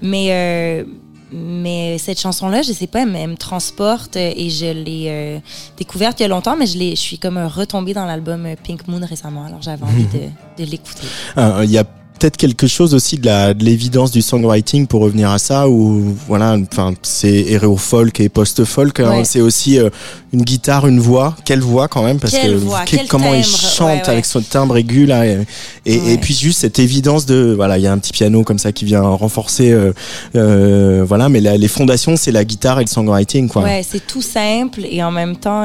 [0.00, 0.84] mais, euh,
[1.32, 5.38] mais cette chanson-là, je sais pas, elle, me- elle me transporte et je l'ai euh,
[5.76, 9.00] découverte il y a longtemps, mais je, je suis comme retombée dans l'album Pink Moon
[9.04, 9.46] récemment.
[9.46, 11.08] Alors j'avais envie de, de l'écouter.
[11.36, 11.84] Il y a
[12.18, 16.14] peut-être quelque chose aussi de la de l'évidence du songwriting pour revenir à ça où
[16.26, 19.22] voilà enfin c'est héros folk et post folk Ouais.
[19.24, 19.90] c'est aussi euh,
[20.32, 23.32] une guitare une voix quelle voix quand même parce Quelle que voix, quel- quel comment
[23.34, 24.08] il chante ouais, ouais.
[24.10, 25.38] avec son timbre aigu là et,
[25.86, 26.12] et, Ouais.
[26.14, 28.72] et puis juste cette évidence de voilà il y a un petit piano comme ça
[28.72, 29.92] qui vient renforcer euh,
[30.36, 34.04] euh, voilà mais la- les fondations c'est la guitare et le songwriting quoi Ouais, c'est
[34.06, 35.62] tout simple et en même temps,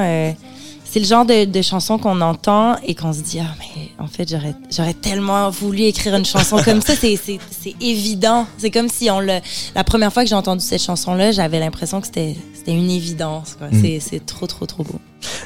[0.94, 4.06] c'est le genre de, de chanson qu'on entend et qu'on se dit ah mais en
[4.06, 6.94] fait j'aurais j'aurais tellement voulu écrire une chanson comme ça.
[6.96, 8.46] C'est c'est c'est évident.
[8.60, 9.40] C'est comme si on le
[9.74, 12.92] la première fois que j'ai entendu cette chanson là, j'avais l'impression que c'était c'était une
[12.92, 13.56] évidence.
[13.58, 13.70] quoi.
[13.72, 15.00] C'est c'est trop trop trop beau.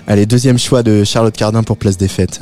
[0.06, 2.42] allez deuxième choix de Charlotte Cardin pour Place des Fêtes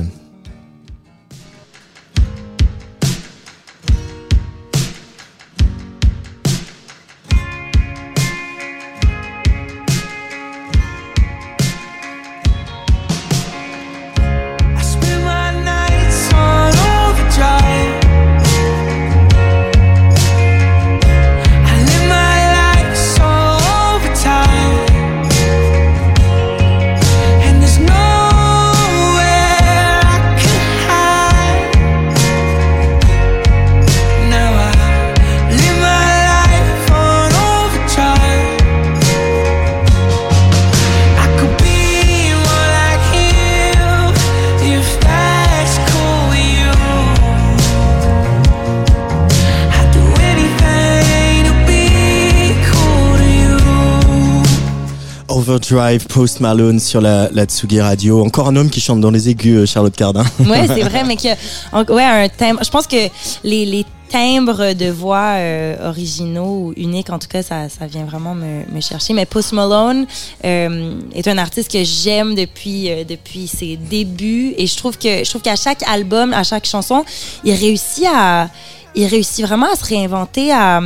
[55.75, 59.27] Overdrive Post Malone sur la, la Tsugi Radio encore un homme qui chante dans les
[59.27, 61.27] aigus euh, Charlotte Cardin Ouais, c'est vrai, mais que
[61.73, 62.61] en- ouais, un timbre.
[62.63, 62.95] Je pense que
[63.43, 68.05] les, les timbres de voix euh, originaux ou uniques, en tout cas, ça, ça vient
[68.05, 69.11] vraiment me, me chercher.
[69.13, 70.05] Mais Post Malone
[70.45, 75.25] euh, est un artiste que j'aime depuis euh, depuis ses débuts et je trouve que
[75.25, 77.03] je trouve qu'à chaque album, à chaque chanson,
[77.43, 78.47] il réussit à
[78.97, 80.79] il réussit vraiment à se réinventer, à,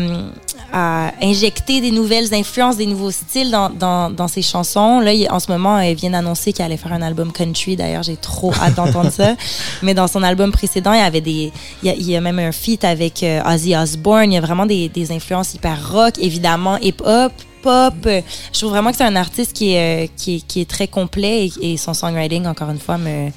[0.73, 4.99] à injecter des nouvelles influences, des nouveaux styles dans, dans, dans ses chansons.
[4.99, 7.75] Là, il- en ce moment, il vient d'annoncer qu'il allait faire un album country.
[7.75, 9.36] D'ailleurs, j'ai trop hâte d'entendre ça.
[9.84, 11.51] Mais dans son album précédent, il y avait des,
[11.84, 14.32] il y a, il y a même un feat avec euh, Ozzy Osbourne.
[14.32, 17.93] Il y a vraiment des, des influences hyper rock, évidemment, hip-hop pop.
[18.05, 20.88] Je trouve vraiment que c'est un artiste qui est, euh, qui est, qui est très
[20.88, 23.29] complet et, et son songwriting, encore une fois, me,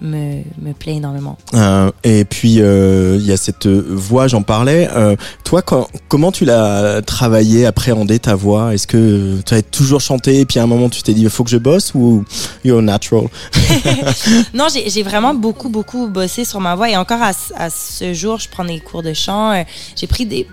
[0.00, 1.38] me, me plaît énormément.
[1.54, 4.88] Euh, et puis euh, il y a cette voix, j'en parlais.
[4.94, 8.74] Euh, toi, quand, comment tu l'as travaillé, appréhendé ta voix?
[8.74, 11.30] Est-ce que tu as toujours chanté et puis à un moment tu t'es dit il
[11.30, 12.24] faut que je bosse ou
[12.64, 13.28] you're natural?
[14.54, 18.12] Non, j'ai vraiment beaucoup, beaucoup bossé sur ma voix et encore à, ce- à ce
[18.14, 19.64] jour, je prends des cours de chant.
[19.96, 20.46] J'ai pris des.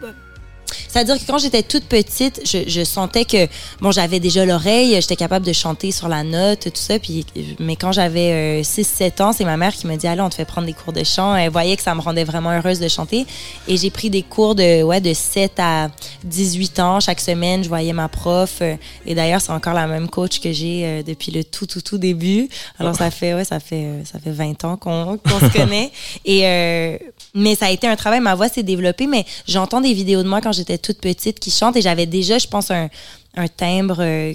[0.88, 3.48] C'est-à-dire que quand j'étais toute petite, je, je sentais que
[3.82, 7.00] bon, j'avais déjà l'oreille, j'étais capable de chanter sur la note, tout ça.
[7.00, 7.26] Puis,
[7.60, 10.46] mais quand j'avais 6-7 ans, c'est ma mère qui me dit allez, on te fait
[10.46, 11.36] prendre des cours de chant.
[11.36, 13.26] Elle voyait que ça me rendait vraiment heureuse de chanter,
[13.68, 15.90] et j'ai pris des cours de ouais de 7 à
[16.24, 17.64] 18 ans chaque semaine.
[17.64, 21.04] Je voyais ma prof, euh, et d'ailleurs c'est encore la même coach que j'ai euh,
[21.04, 22.50] depuis le tout tout tout début.
[22.80, 25.92] Alors ça fait ouais ça fait euh, ça fait 20 ans qu'on qu'on se connaît.
[26.26, 26.98] Et euh,
[27.34, 28.20] mais ça a été un travail.
[28.20, 31.52] Ma voix s'est développée, mais j'entends des vidéos de moi quand j'étais toute petite qui
[31.52, 32.90] chantent et j'avais déjà, je pense, un,
[33.36, 34.34] un timbre euh,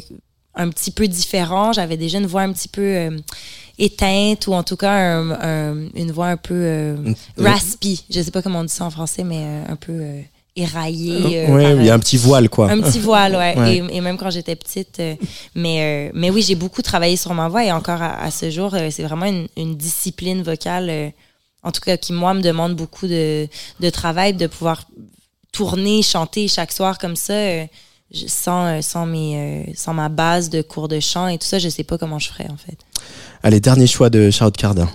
[0.55, 1.73] un petit peu différent.
[1.73, 3.17] J'avais déjà une voix un petit peu euh,
[3.79, 6.97] éteinte ou en tout cas un- un- une voix un peu euh,
[7.37, 8.05] raspy.
[8.11, 10.03] Je sais pas comment on dit ça en français, mais un peu
[10.57, 11.45] éraillée.
[11.45, 12.71] euh, par, il y a un petit voile, quoi.
[12.71, 13.57] un petit voile, ouais.
[13.57, 13.77] Ouais.
[13.77, 14.99] Et, et même quand j'étais petite.
[14.99, 15.15] euh,
[15.55, 18.51] mais, euh, mais oui, j'ai beaucoup travaillé sur ma voix et encore à, à ce
[18.51, 21.13] jour, c'est vraiment une, une discipline vocale,
[21.63, 23.49] en tout cas, qui, moi, me demande beaucoup de,
[23.81, 24.85] de travail, de pouvoir
[25.53, 27.33] tourner, chanter chaque soir comme ça.
[27.35, 27.67] euh,
[28.27, 31.59] sans, euh, sans, mes, euh, sans ma base de cours de chant et tout ça,
[31.59, 32.79] je sais pas comment je ferais, en fait.
[33.43, 34.89] Allez, dernier choix de Charlotte Cardin.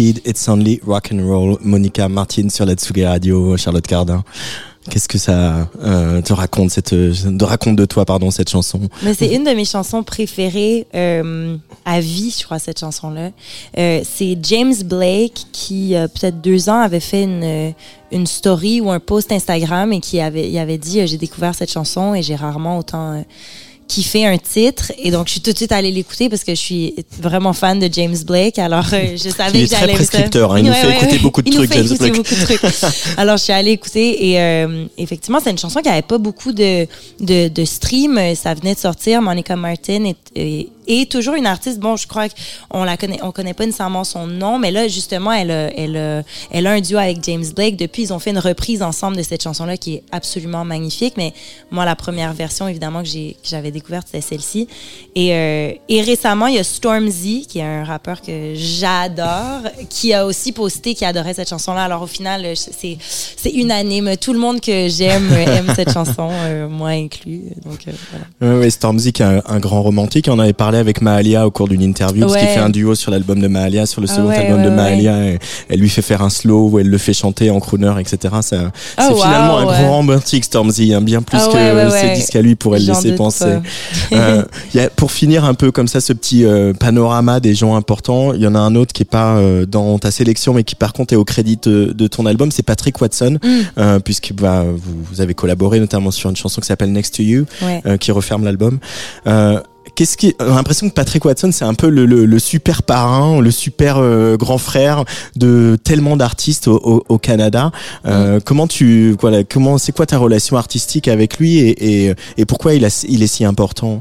[0.00, 1.58] It's Only Rock and Roll.
[1.60, 4.22] Monica Martin sur la Tsugi Radio, Charlotte Cardin.
[4.88, 8.80] Qu'est-ce que ça euh, te raconte cette de raconte de toi pardon cette chanson?
[9.02, 13.30] Mais c'est une de mes chansons préférées euh, à vie, je crois, cette chanson-là.
[13.76, 17.74] Euh, c'est James Blake qui, peut-être deux ans, avait fait une,
[18.12, 21.72] une story ou un post Instagram et qui avait, il avait dit J'ai découvert cette
[21.72, 23.22] chanson et j'ai rarement autant
[23.88, 24.92] kiffé un titre.
[24.98, 27.78] Et donc, je suis tout de suite allée l'écouter parce que je suis vraiment fan
[27.80, 28.58] de James Blake.
[28.58, 30.58] Alors, euh, je savais Il est que très j'allais prescripteur, hein.
[30.60, 32.16] Il nous fait écouter beaucoup de Il nous trucs, fait James écouter Blake.
[32.16, 32.60] beaucoup de trucs.
[33.16, 36.52] Alors, je suis allée écouter et euh, effectivement, c'est une chanson qui avait pas beaucoup
[36.52, 36.86] de,
[37.20, 38.20] de, de stream.
[38.36, 39.22] Ça venait de sortir.
[39.22, 41.78] Monica Martin est, est, est toujours une artiste.
[41.78, 42.26] Bon, je crois
[42.70, 46.24] qu'on la connaît, on connaît pas nécessairement son nom, mais là, justement, elle a, elle
[46.50, 47.76] elle a un duo avec James Blake.
[47.76, 51.14] Depuis, ils ont fait une reprise ensemble de cette chanson-là qui est absolument magnifique.
[51.16, 51.32] Mais
[51.70, 54.68] moi, la première version, évidemment, que j'ai, que j'avais découverte, c'était celle-ci.
[55.14, 60.12] Et, euh, et récemment, il y a Stormzy, qui est un rappeur que j'adore, qui
[60.12, 61.84] a aussi posté qu'il adorait cette chanson-là.
[61.84, 64.16] Alors, au final, c'est, c'est unanime.
[64.16, 67.42] Tout le monde que j'aime euh, aime cette chanson, euh, moi inclus.
[67.64, 67.92] Donc, euh,
[68.40, 68.58] voilà.
[68.58, 70.28] Ouais, Stormzy qui est un, un grand romantique.
[70.30, 72.40] On avait parlé avec Mahalia au cours d'une interview parce Ouais.
[72.40, 74.64] qu'il fait un duo sur l'album de Mahalia, sur le Ah second ouais, album ouais,
[74.64, 74.70] de.
[74.70, 75.24] Mahalia.
[75.26, 78.34] et elle lui fait faire un slow où elle le fait chanter en crooner, etc.
[78.34, 82.36] Ah, c'est wow, finalement un grand romantique Stormzy, hein, bien plus Ah que ses disques
[82.36, 83.44] à lui pourraient le J'en laisser penser.
[84.12, 84.42] Euh,
[84.74, 87.74] il y a, pour finir un peu comme ça ce petit euh, panorama des gens
[87.76, 90.64] importants, il y en a un autre qui est pas euh, dans ta sélection mais
[90.64, 94.00] qui par contre est au crédit de, de ton album, c'est Patrick Watson, Mm.
[94.04, 97.46] puisque bah, vous, vous avez collaboré notamment sur une chanson qui s'appelle Next to You,
[98.00, 98.78] qui referme l'album.
[99.26, 99.60] Euh,
[99.98, 102.84] Qu'est-ce qui, on a l'impression que Patrick Watson, c'est un peu le, le, le super
[102.84, 107.72] parrain, le super euh, grand frère de tellement d'artistes au, au, au Canada.
[108.06, 112.44] Euh, Comment tu, voilà, comment, c'est quoi ta relation artistique avec lui et, et, et
[112.46, 114.00] pourquoi il, a, il est si important?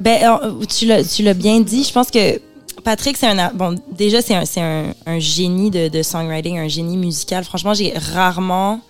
[0.00, 1.84] Ben, alors, tu l'as, tu l'as bien dit.
[1.84, 2.40] Je pense que
[2.82, 6.66] Patrick, c'est un, bon, déjà, c'est un, c'est un, un génie de, de songwriting, un
[6.66, 7.44] génie musical.
[7.44, 8.80] Franchement, j'ai rarement,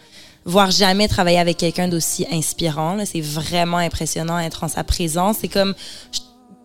[0.49, 2.96] voire jamais travaillé avec quelqu'un d'aussi inspirant.
[3.05, 5.36] C'est vraiment impressionnant être en sa présence.
[5.40, 5.74] C'est comme
[6.12, 6.18] je-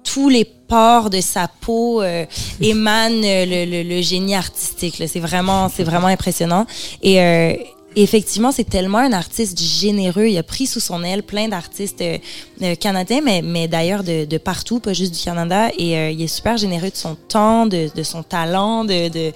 [0.03, 2.25] tous les pores de sa peau euh,
[2.61, 5.01] émanent euh, le, le, le génie artistique.
[5.07, 6.65] C'est vraiment, c'est vraiment impressionnant.
[7.01, 7.53] Et euh,
[7.95, 10.27] effectivement, c'est tellement un artiste généreux.
[10.27, 12.17] Il a pris sous son aile plein d'artistes euh,
[12.63, 15.69] euh, canadiens, mais, mais d'ailleurs de, de partout, pas juste du Canada.
[15.77, 19.31] Et euh, il est super généreux de son temps, de, de son talent, de, de,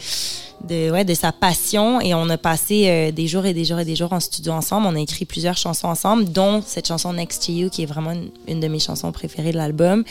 [0.63, 1.99] de, ouais, de sa passion.
[2.01, 4.53] Et on a passé euh, des jours et des jours et des jours en studio
[4.53, 4.87] ensemble.
[4.87, 8.13] On a écrit plusieurs chansons ensemble, dont cette chanson Next to You, qui est vraiment
[8.47, 10.03] une, de mes chansons préférées de l'album.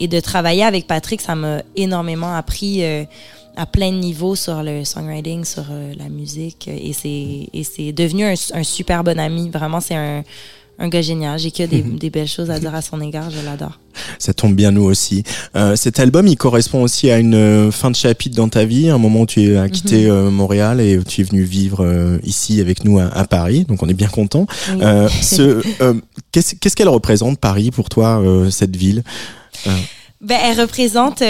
[0.00, 2.84] Et de travailler avec Patrick, ça m'a énormément appris.
[2.84, 3.04] euh,
[3.54, 6.68] à plein de niveaux sur le songwriting, sur euh, la musique.
[6.68, 9.50] Et c'est, et c'est devenu un, un super bon ami.
[9.50, 10.24] Vraiment, c'est un,
[10.78, 11.38] un gars génial.
[11.38, 13.30] J'ai que des, des belles choses à dire à son égard.
[13.30, 13.78] Je l'adore.
[14.18, 15.22] Ça tombe bien nous aussi.
[15.54, 18.88] Euh, cet album, il correspond aussi à une euh, fin de chapitre dans ta vie,
[18.88, 22.60] un moment où tu as quitté euh, Montréal et tu es venu vivre euh, ici
[22.60, 23.64] avec nous à, à Paris.
[23.68, 24.46] Donc on est bien content.
[24.70, 24.80] Oui.
[24.82, 25.62] Euh, ce,
[26.32, 29.02] qu'est-ce, qu'elle représente Paris pour toi, cette ville
[30.20, 31.22] Ben, elle représente,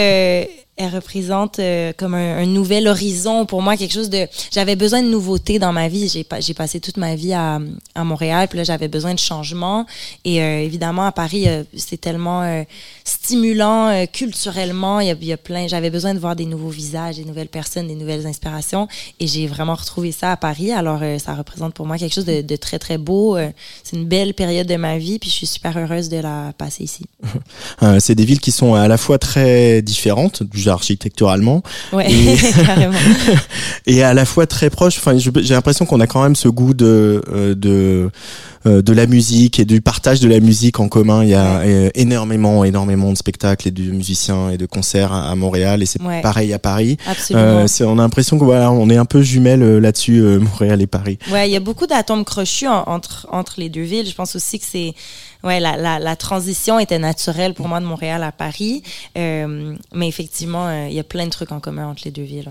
[0.76, 4.26] elle représente euh, comme un, nouvel horizon pour moi, quelque chose de.
[4.50, 6.08] J'avais besoin de nouveautés dans ma vie.
[6.08, 7.60] J'ai j'ai passé toute ma vie à,
[7.94, 9.86] à Montréal, puis là j'avais besoin de changement.
[10.24, 12.64] Et euh, évidemment à Paris, euh, c'est tellement
[13.04, 15.00] stimulant culturellement.
[15.00, 15.66] Il y, a, il y a plein.
[15.68, 18.88] J'avais besoin de voir des nouveaux visages, des nouvelles personnes, des nouvelles inspirations.
[19.20, 20.72] Et j'ai vraiment retrouvé ça à Paris.
[20.72, 23.36] Alors ça représente pour moi quelque chose de, très très beau.
[23.84, 26.84] C'est une belle période de ma vie, puis je suis super heureuse de la passer
[26.84, 27.04] ici.
[27.98, 32.36] C'est des villes qui sont à la fois très différentes, architecturalement, Ouais, Et-
[32.66, 32.94] carrément.
[33.86, 34.98] et à la fois très proches.
[34.98, 38.10] Enfin, j'ai l'impression qu'on a quand même ce goût de euh, de
[38.66, 41.24] euh, de la musique et du partage de la musique en commun.
[41.24, 45.34] Il y a euh, énormément, énormément de spectacles et de musiciens et de concerts à,
[45.34, 46.20] Montréal et c'est Ouais.
[46.22, 46.96] pareil à Paris.
[47.08, 47.44] Absolument.
[47.44, 50.86] Euh, on a l'impression que voilà, on est un peu jumelles là-dessus, euh, Montréal et
[50.86, 51.18] Paris.
[51.32, 54.06] Ouais, il y a beaucoup d'atomes crochus en- entre, entre les deux villes.
[54.08, 54.94] Je pense aussi que c'est.
[55.44, 58.82] Ouais, la, la, la transition était naturelle pour moi de Montréal à Paris.
[59.18, 62.22] Euh, mais effectivement, euh, il y a plein de trucs en commun entre les deux
[62.22, 62.48] villes.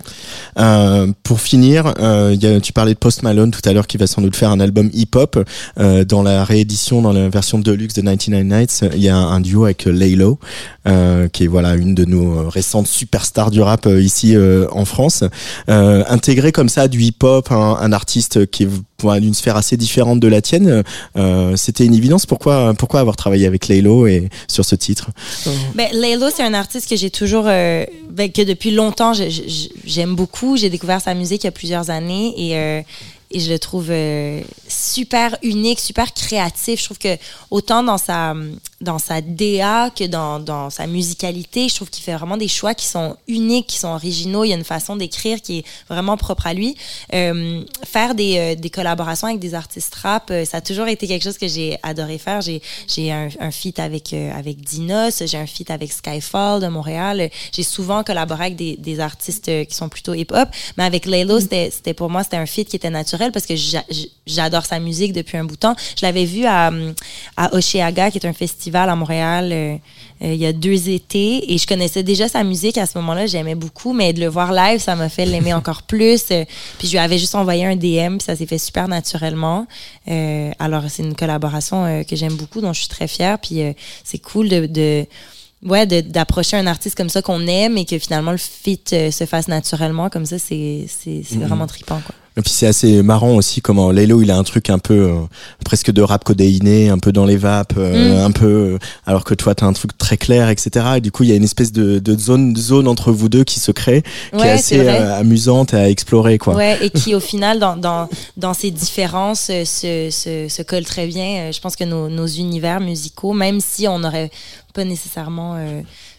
[0.60, 3.98] Euh, pour finir, euh, y a, tu parlais de Post Malone tout à l'heure qui
[3.98, 5.39] va sans doute faire un album hip-hop.
[5.80, 9.39] Euh, dans la réédition, dans la version deluxe de 99 Nights, il y a un,
[9.39, 10.39] duo avec Laylo,
[10.86, 14.36] qui est voilà une de nos récentes superstars du rap ici
[14.72, 15.24] en France.
[15.68, 18.70] Intégrer comme ça du hip-hop, un, un artiste qui est
[19.20, 20.84] d'une sphère assez différente de la tienne,
[21.18, 22.26] euh, c'était une évidence.
[22.26, 25.10] Pourquoi, pourquoi avoir travaillé avec Laylo et sur ce titre
[25.76, 29.14] Ben, Laylo, c'est un artiste que j'ai toujours, euh, ben, que depuis longtemps,
[29.86, 30.58] j'aime beaucoup.
[30.58, 32.82] J'ai découvert sa musique il y a plusieurs années et, euh,
[33.32, 36.80] et je le trouve euh, super unique, super créatif.
[36.80, 37.18] Je trouve que
[37.49, 38.34] autant dans sa,
[38.82, 42.74] dans sa DA que dans, dans sa musicalité, je trouve qu'il fait vraiment des choix
[42.74, 44.44] qui sont uniques, qui sont originaux.
[44.44, 46.76] Il y a une façon d'écrire qui est vraiment propre à lui.
[47.14, 51.08] Euh, faire des, euh, des collaborations avec des artistes rap, euh, ça a toujours été
[51.08, 52.42] quelque chose que j'ai adoré faire.
[52.42, 56.68] J'ai, j'ai un, un feat avec, euh, avec Dinos, j'ai un feat avec Skyfall de
[56.68, 57.30] Montréal.
[57.52, 61.40] J'ai souvent collaboré avec des, des artistes euh, qui sont plutôt hip-hop, mais avec Laylo,
[61.40, 63.86] c'était, c'était pour moi, c'était un feat qui était naturel parce que j'a-
[64.26, 65.76] j'adore sa musique depuis un bout de temps.
[66.00, 66.72] Je l'avais vu à,
[67.38, 69.76] à Oshéaga, qui est un festival à Montréal, euh,
[70.24, 73.26] euh, il y a deux étés, et je connaissais déjà sa musique à ce moment-là,
[73.26, 76.26] j'aimais beaucoup, mais de le voir live, ça m'a fait l'aimer encore plus.
[76.32, 76.46] Euh,
[76.78, 79.68] puis je lui avais juste envoyé un DM, puis ça s'est fait super naturellement.
[80.60, 83.62] Alors c'est une collaboration que j'aime beaucoup, dont je suis très fière, puis
[84.04, 85.06] c'est cool de, de
[85.64, 89.26] ouais d'approcher un artiste comme ça qu'on aime et que finalement le fit euh, se
[89.26, 93.36] fasse naturellement comme ça c'est c'est c'est vraiment trippant quoi Et puis c'est assez marrant
[93.36, 95.16] aussi comment Lelo il a un truc un peu euh,
[95.66, 98.26] presque de rap codéiné, un peu dans les vapes, euh, Mm.
[98.26, 100.86] un peu euh, alors que toi t'as un truc très clair, etc.
[100.98, 103.44] Et du coup il y a une espèce de, de zone zone entre vous deux
[103.44, 104.04] qui se crée,
[104.36, 105.02] qui est assez vrai.
[105.02, 106.56] euh, amusante à explorer quoi.
[106.56, 108.08] Ouais, et qui au final, dans, dans,
[108.38, 109.66] dans ces différences, se,
[110.10, 111.52] se, se colle très bien.
[111.52, 114.32] Je pense que nos, nos univers musicaux, même si on n'aurait
[114.74, 115.58] pas nécessairement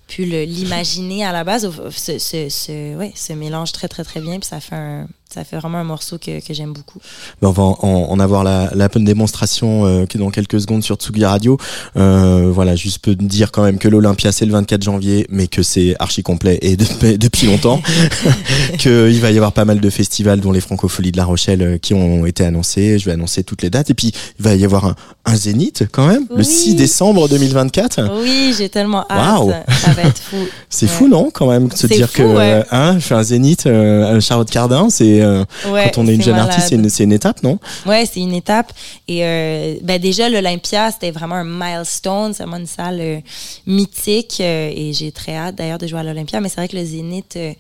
[0.09, 4.39] pu l'imaginer à la base, se, se, se, ouais, se mélange très très très bien,
[4.39, 6.99] puis ça fait un, ça fait vraiment un morceau que, que j'aime beaucoup.
[7.41, 7.77] Ben, on va en,
[8.11, 11.57] en avoir la, la bonne démonstration euh, dans quelques secondes sur Tsugi Radio.
[11.97, 15.63] Euh, voilà, juste peux dire quand même que l'Olympia c'est le 24 janvier, mais que
[15.63, 17.81] c'est archi complet et de- depuis longtemps.
[18.79, 21.79] Qu'il va y avoir pas mal de festivals, dont les Francopholies de La Rochelle, euh,
[21.79, 22.99] qui ont été annoncés.
[22.99, 23.91] Je vais annoncer toutes les dates.
[23.91, 26.45] Et puis il va y avoir un, un zénith quand même, le Oui.
[26.45, 28.01] 6 décembre 2024.
[28.23, 29.39] Oui, j'ai tellement hâte.
[29.39, 29.53] Waouh.
[29.83, 30.37] Ça va être fou.
[30.69, 30.93] C'est Ouais.
[30.93, 32.65] fou, non, quand même, de se dire fou, que ouais.
[32.71, 36.15] hein, je fais un zénith euh, à Charlotte Cardin, c'est euh, Ouais, quand on est
[36.15, 36.51] une jeune malade.
[36.51, 37.59] artiste, c'est une, c'est une étape, non?
[37.87, 38.73] Ouais, c'est une étape.
[39.09, 42.35] Et euh, ben déjà, l'Olympia, c'était vraiment un milestone.
[42.35, 43.19] C'est vraiment une salle euh,
[43.67, 44.39] mythique.
[44.41, 46.41] euh, et j'ai très hâte d'ailleurs de jouer à l'Olympia.
[46.41, 47.53] Mais c'est vrai que le Zénith, euh,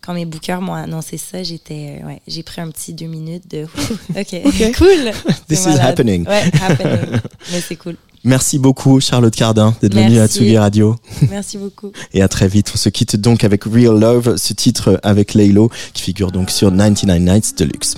[0.00, 3.48] quand mes bookers m'ont annoncé ça, j'étais, euh, ouais, j'ai pris un petit deux minutes
[3.50, 3.64] de,
[4.16, 5.12] ok, cool.
[5.48, 5.80] This is malade.
[5.80, 6.26] happening.
[6.28, 7.20] Ouais, happening.
[7.52, 7.96] Mais c'est cool.
[8.28, 10.28] Merci beaucoup, Charlotte Cardin, d'être venue à.
[10.28, 10.96] Tsugi Radio.
[11.30, 11.92] Merci beaucoup.
[12.12, 12.70] Et à très vite.
[12.74, 16.70] On se quitte donc avec Real Love, ce titre avec Laylo, qui figure donc sur
[16.70, 17.94] 99 Nights Deluxe.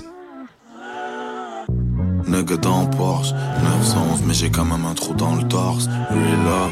[2.29, 3.33] Nigga dans Porsche
[3.81, 6.71] 911 mais j'ai quand même un trou dans le torse Real love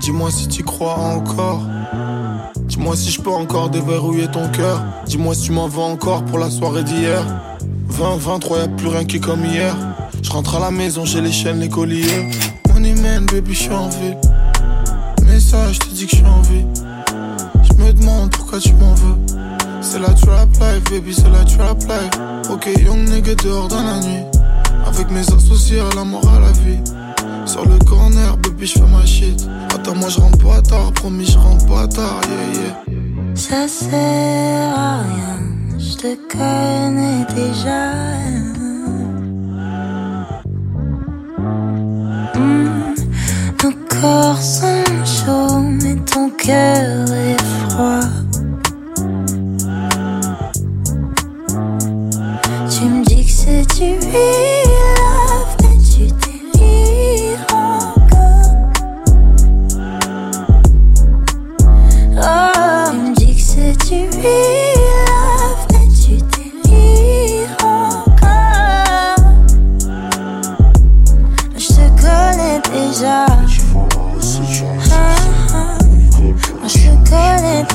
[0.00, 1.62] Dis-moi si tu crois encore
[2.66, 6.38] Dis-moi si je peux encore déverrouiller ton cœur Dis-moi si tu m'en veux encore pour
[6.38, 7.24] la soirée d'hier
[7.88, 9.74] 20, 23, y'a plus rien qui est comme hier.
[10.22, 12.28] Je rentre à la maison, j'ai les chaînes, les colliers
[12.72, 14.16] Money man, baby, je suis en ville
[15.24, 16.64] Message, je te dis que je suis en vie.
[17.62, 19.16] Je me demande pourquoi tu m'en veux.
[19.80, 22.50] C'est la trap life, baby, c'est la trap life.
[22.50, 24.24] Ok, young nigga dehors dans la nuit.
[24.86, 26.80] Avec mes associés à la mort à la vie.
[27.46, 29.48] Sur le corner, baby, je fais ma shit.
[29.74, 33.34] Attends, moi je rentre pas tard, promis, je rentre pas tard, yeah, yeah.
[33.34, 35.38] Ça sert à rien,
[35.78, 37.92] je te connais déjà.
[42.34, 42.94] Hmm,
[43.62, 48.00] Nos corps sont chauds, mais ton cœur est froid.
[52.70, 53.98] Tu me dis que c'est du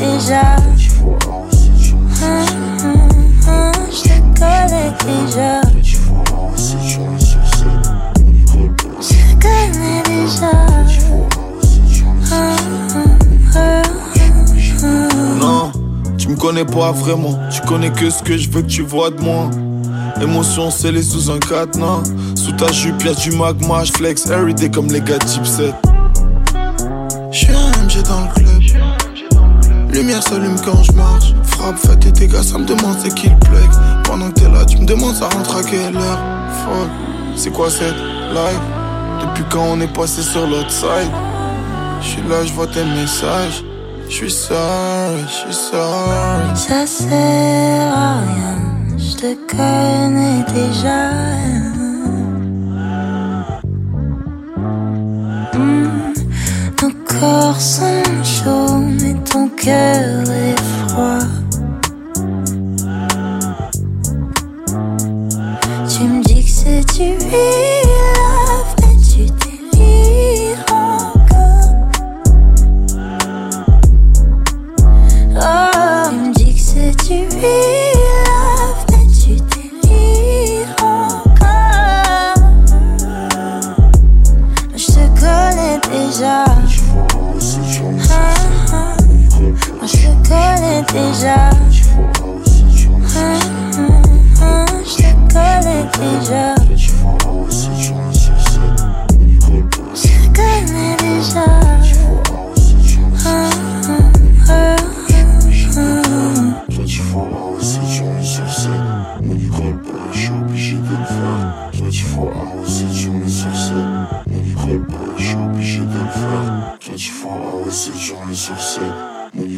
[0.04, 0.56] déjà.
[3.92, 5.62] Je te connais déjà.
[5.78, 5.98] Je
[9.10, 10.52] te connais déjà.
[15.40, 15.72] Non,
[16.18, 17.38] tu me connais pas vraiment.
[17.50, 19.50] Tu connais que ce que je veux que tu vois de moi.
[20.22, 22.04] Émotion scellée sous un cadenas.
[22.36, 23.84] Sous ta jupe, y'a du magma.
[23.84, 25.74] J'flex everyday comme les gars de type 7.
[27.32, 28.53] J'suis un MG dans le club.
[29.94, 31.34] Lumière s'allume quand je marche.
[31.44, 33.70] Frappe, fais tes dégâts, ça me demande c'est qui le plug.
[34.04, 36.20] Pendant que t'es là, tu me demandes ça rentre à quelle heure?
[36.66, 36.90] Fuck,
[37.36, 37.96] c'est quoi cette
[38.34, 38.60] live?
[39.22, 41.12] Depuis quand on est passé sur l'autre side?
[42.02, 43.64] J'suis là, j'vois tes messages.
[44.10, 46.56] J'suis sorry, j'suis sorry.
[46.56, 48.58] Ça sert à rien,
[48.98, 51.83] je te connais déjà.
[57.24, 61.26] Corps sont chauds, mais ton cœur est froid.
[65.92, 67.10] Tu me dis que c'est du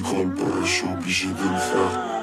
[0.05, 2.14] branle-bas, je suis obligé de le faire.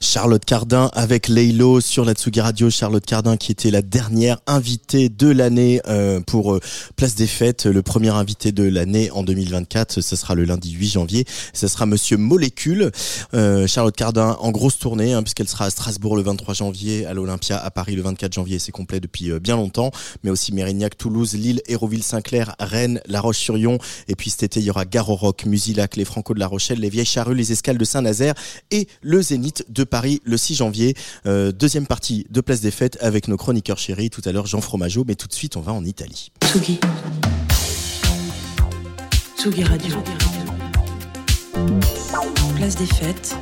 [0.00, 2.70] Charlotte Cardin avec Leilo sur la Tsugi Radio.
[2.70, 6.60] Charlotte Cardin qui était la dernière invitée de l'année euh, pour euh,
[6.96, 7.66] Place des Fêtes.
[7.66, 11.24] Le premier invité de l'année en 2024, ce sera le lundi 8 janvier.
[11.52, 12.90] Ce sera Monsieur Molécule.
[13.34, 17.14] Euh, Charlotte Cardin en grosse tournée hein, puisqu'elle sera à Strasbourg le 23 janvier, à
[17.14, 18.58] l'Olympia à Paris le 24 janvier.
[18.58, 19.90] C'est complet depuis bien longtemps.
[20.22, 23.78] Mais aussi Mérignac, Toulouse, Lille, Hérouville, Saint-Clair, Rennes, La Roche-sur-Yon.
[24.08, 26.46] Et puis cet été, il y aura Gare au Rock, Musilac, les Franco de La
[26.46, 28.34] Rochelle, les Vieilles Charrues, les Escales de Saint-Nazaire
[28.70, 30.94] et le Zénith de Paris le 6 janvier.
[31.26, 34.10] Euh, deuxième partie de Place des Fêtes avec nos chroniqueurs chéris.
[34.10, 35.04] Tout à l'heure, Jean Fromageau.
[35.06, 36.30] Mais tout de suite, on va en Italie.
[36.44, 36.78] Tsugi.
[39.36, 39.96] Tsugi Radio.
[42.56, 43.36] Place des fêtes.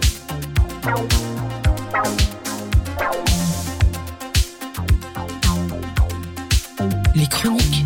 [7.14, 7.84] Les chroniques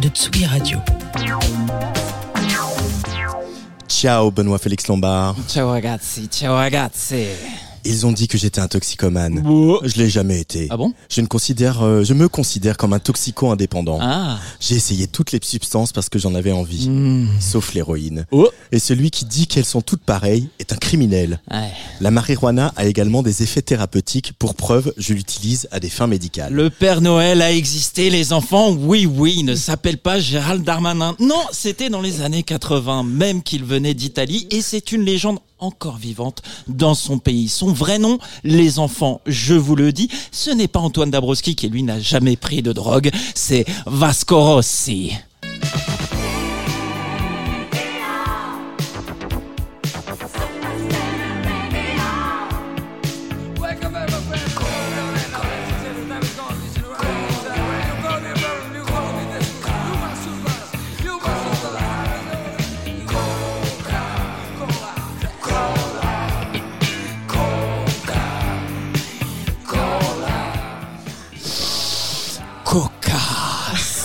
[0.00, 0.78] de Tsugi Radio.
[3.88, 5.36] Ciao, Benoît Félix Lombard.
[5.46, 7.71] Ciao ragazzi, ciao ragazzi.
[7.84, 9.42] Ils ont dit que j'étais un toxicomane.
[9.84, 10.68] Je l'ai jamais été.
[10.70, 10.92] Ah bon?
[11.10, 13.98] Je ne considère, euh, je me considère comme un toxico indépendant.
[14.00, 14.38] Ah.
[14.60, 17.26] J'ai essayé toutes les substances parce que j'en avais envie, Hmm.
[17.40, 18.26] sauf l'héroïne.
[18.30, 18.48] Oh.
[18.70, 21.40] Et celui qui dit qu'elles sont toutes pareilles est un criminel.
[21.50, 21.70] Ouais.
[22.00, 24.32] La marijuana a également des effets thérapeutiques.
[24.38, 26.52] Pour preuve, je l'utilise à des fins médicales.
[26.52, 28.70] Le Père Noël a existé, les enfants.
[28.72, 31.14] Oui, oui, il ne s'appelle pas Gérald Darmanin.
[31.20, 35.96] Non, c'était dans les années 80, même qu'il venait d'Italie, et c'est une légende encore
[35.96, 37.48] vivante dans son pays.
[37.48, 41.68] Son vrai nom, les enfants, je vous le dis, ce n'est pas Antoine Dabrowski qui
[41.68, 45.12] lui n'a jamais pris de drogue, c'est Vasco Rossi.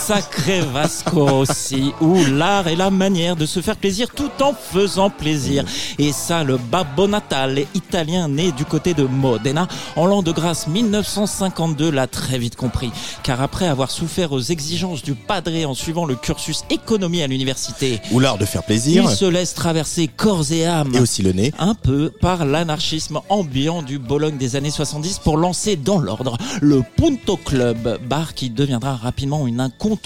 [0.08, 5.10] Sacré Vasco Rossi, où l'art est la manière de se faire plaisir tout en faisant
[5.10, 5.66] plaisir.
[5.99, 10.70] Et ça, le Babbo Natale italien né du côté de Modena en l'an de grâce
[10.70, 12.89] 1952 l'a très vite compris.
[13.22, 17.99] Car après avoir souffert aux exigences du padré en suivant le cursus économie à l'université,
[18.14, 19.03] Ou l'art de faire plaisir.
[19.03, 21.51] il se laisse traverser corps et âme Et aussi le nez.
[21.60, 26.82] un peu par l'anarchisme ambiant du Bologne des années 70 pour lancer dans l'ordre le
[26.95, 29.97] Punto Club, bar qui deviendra rapidement une incontournable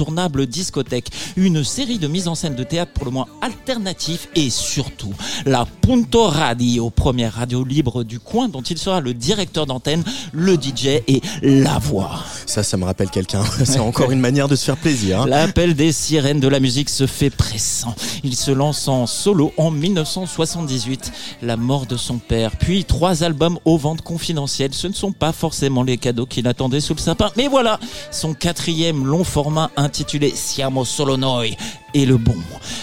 [0.48, 5.14] discothèque, une série de mises en scène de théâtre pour le moins alternatif et surtout
[5.46, 10.56] la Punto Radio, première radio libre du coin dont il sera le directeur d'antenne, le
[10.56, 12.20] DJ et la voix.
[12.46, 13.44] Ça, ça me rappelle quelqu'un.
[13.64, 15.22] C'est encore une manière de se faire plaisir.
[15.22, 15.26] hein.
[15.28, 17.96] L'appel des sirènes de la musique se fait pressant.
[18.24, 21.12] Il se lance en solo en 1978.
[21.42, 24.74] La mort de son père, puis trois albums aux ventes confidentielles.
[24.74, 27.32] Ce ne sont pas forcément les cadeaux qu'il attendait sous le sapin.
[27.38, 27.80] Mais voilà,
[28.12, 31.56] son quatrième long format intitulé Siamo Solo Noi
[31.94, 32.38] est le bon.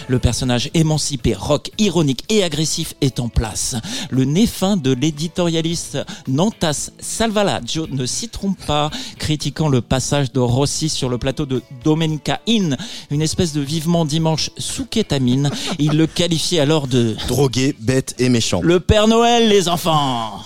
[0.08, 3.76] Le personnage émancipé, rock, ironique et agressif est en place.
[4.10, 10.40] Le nez fin de l'éditorialiste Nantas Salvalaggio ne s'y trompe pas, critiquant le passage de
[10.40, 12.76] Rossi sur le plateau de Domenica In,
[13.10, 15.50] une espèce de vivement dimanche sous kétamine.
[15.78, 18.60] Il le qualifiait alors de Drogué, bête et méchant.
[18.62, 20.42] le Père Noël, les enfants.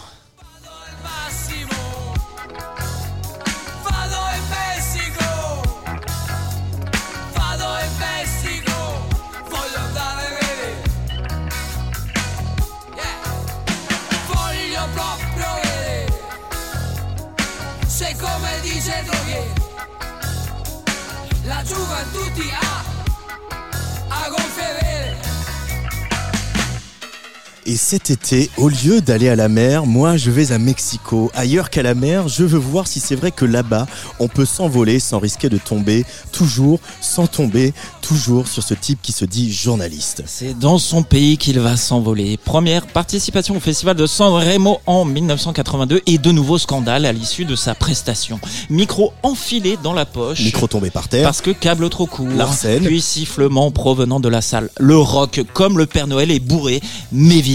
[27.64, 31.30] Et cet été, au lieu d'aller à la mer, moi je vais à Mexico.
[31.32, 33.86] Ailleurs qu'à la mer, je veux voir si c'est vrai que là-bas,
[34.18, 39.12] on peut s'envoler sans risquer de tomber, toujours sans tomber, toujours sur ce type qui
[39.12, 40.24] se dit journaliste.
[40.26, 42.36] C'est dans son pays qu'il va s'envoler.
[42.36, 47.44] Première participation au festival de San Remo en 1982 et de nouveaux scandales à l'issue
[47.44, 48.40] de sa prestation.
[48.70, 50.40] Micro enfilé dans la poche.
[50.40, 51.22] Micro tombé par terre.
[51.22, 52.26] Parce que câble trop court.
[52.26, 52.82] Larsen.
[52.82, 54.68] Puis sifflement provenant de la salle.
[54.80, 56.80] Le rock, comme le Père Noël, est bourré,
[57.12, 57.52] mais vivant.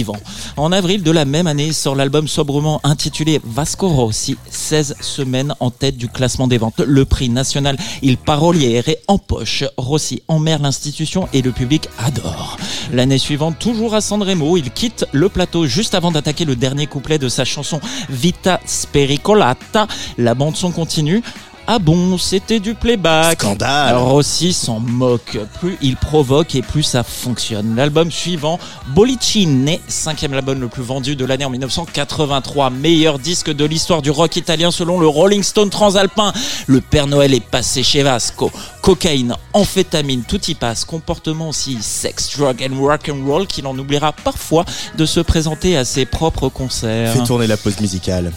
[0.55, 5.71] En avril de la même année sort l'album sobrement intitulé Vasco Rossi, 16 semaines en
[5.71, 6.79] tête du classement des ventes.
[6.79, 9.63] Le prix national Il Paroliere en poche.
[9.77, 12.57] Rossi emmerde l'institution et le public adore.
[12.91, 17.17] L'année suivante, toujours à Sanremo, il quitte le plateau juste avant d'attaquer le dernier couplet
[17.17, 17.79] de sa chanson
[18.09, 19.87] Vita Spericolata.
[20.17, 21.21] La bande son continue.
[21.69, 23.41] Ah bon, c'était du playback.
[23.41, 23.89] Scandale.
[23.89, 25.37] Alors Rossi s'en moque.
[25.59, 27.75] Plus il provoque et plus ça fonctionne.
[27.75, 28.57] L'album suivant,
[28.95, 34.11] Bollicine, cinquième album le plus vendu de l'année en 1983, meilleur disque de l'histoire du
[34.11, 36.31] rock italien selon le Rolling Stone Transalpin.
[36.67, 38.49] Le Père Noël est passé chez Vasco.
[38.81, 40.85] Cocaïne, amphétamine, tout y passe.
[40.85, 44.63] Comportement aussi sex, drug and rock and roll qu'il en oubliera parfois
[44.97, 47.11] de se présenter à ses propres concerts.
[47.11, 48.31] Fais tourner la pause musicale.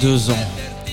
[0.00, 0.48] Deux ans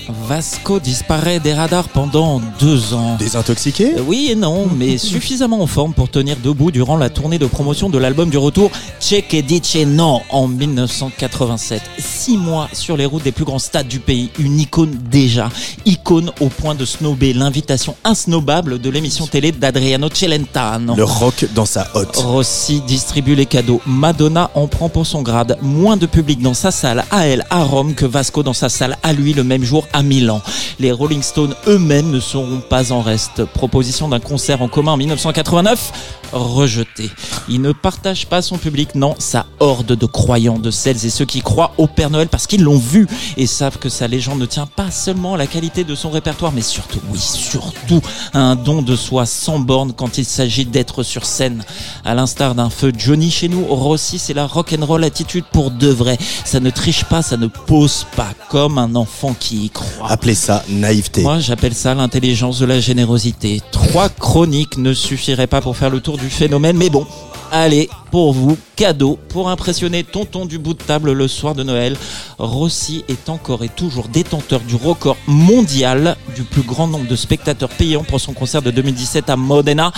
[0.08, 3.16] Vasco disparaît des radars pendant deux ans.
[3.18, 3.92] Désintoxiqué?
[4.06, 7.90] Oui et non, mais suffisamment en forme pour tenir debout durant la tournée de promotion
[7.90, 11.82] de l'album du retour Che che dice no en 1987.
[11.98, 15.50] Six mois sur les routes des plus grands stades du pays, une icône déjà,
[15.84, 20.94] icône au point de snober l'invitation insnobable de l'émission télé d'Adriano Celentano.
[20.96, 22.16] Le rock dans sa hotte.
[22.16, 23.80] Rossi distribue les cadeaux.
[23.86, 25.58] Madonna en prend pour son grade.
[25.62, 28.96] Moins de public dans sa salle à elle à Rome que Vasco dans sa salle
[29.02, 30.42] à lui le même jour à Milan.
[30.78, 33.44] Les Rolling Stones eux-mêmes ne seront pas en reste.
[33.44, 37.10] Proposition d'un concert en commun en 1989 rejeté.
[37.48, 41.24] Il ne partage pas son public, non, sa horde de croyants, de celles et ceux
[41.24, 43.06] qui croient au Père Noël parce qu'ils l'ont vu
[43.36, 46.52] et savent que sa légende ne tient pas seulement à la qualité de son répertoire,
[46.52, 48.00] mais surtout, oui, surtout,
[48.32, 51.64] à un don de soi sans borne quand il s'agit d'être sur scène.
[52.04, 56.18] À l'instar d'un feu Johnny chez nous, Rossi, c'est la rock'n'roll attitude pour de vrai.
[56.44, 60.10] Ça ne triche pas, ça ne pose pas, comme un enfant qui y croit.
[60.10, 61.22] Appelez ça naïveté.
[61.22, 63.62] Moi, j'appelle ça l'intelligence de la générosité.
[63.72, 67.06] Trois chroniques ne suffiraient pas pour faire le tour du phénomène, mais bon.
[67.50, 71.96] Allez, pour vous, cadeau pour impressionner tonton du bout de table le soir de Noël.
[72.38, 77.70] Rossi est encore et toujours détenteur du record mondial du plus grand nombre de spectateurs
[77.70, 79.92] payants pour son concert de 2017 à Modena.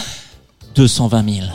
[0.77, 1.47] 220 000.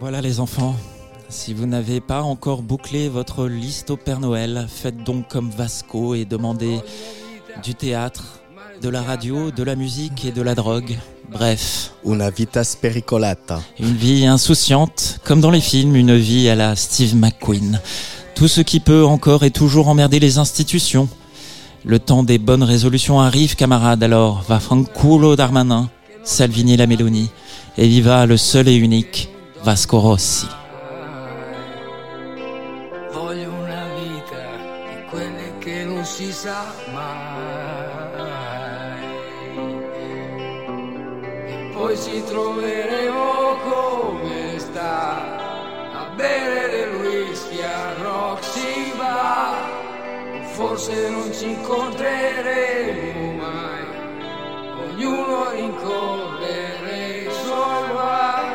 [0.00, 0.74] Voilà les enfants.
[1.36, 6.14] Si vous n'avez pas encore bouclé votre liste au Père Noël, faites donc comme Vasco
[6.14, 6.78] et demandez
[7.62, 8.38] du théâtre,
[8.80, 10.96] de la radio, de la musique et de la drogue.
[11.30, 13.60] Bref, Una vita spericolata.
[13.80, 17.80] une vie insouciante, comme dans les films, une vie à la Steve McQueen.
[18.36, 21.08] Tout ce qui peut encore et toujours emmerder les institutions.
[21.84, 25.90] Le temps des bonnes résolutions arrive, camarades, alors va fanculo Darmanin,
[26.22, 27.28] Salvini la Meloni,
[27.76, 29.28] et viva le seul et unique
[29.64, 30.46] Vasco Rossi.
[36.44, 36.60] Sa
[36.92, 38.22] mai.
[41.48, 44.92] E poi ci troveremo come sta
[46.00, 49.56] a bere del whisky a Roxy Bar.
[50.52, 53.84] Forse non ci incontreremo mai.
[54.82, 58.52] Ognuno rincorrere i suoi guai.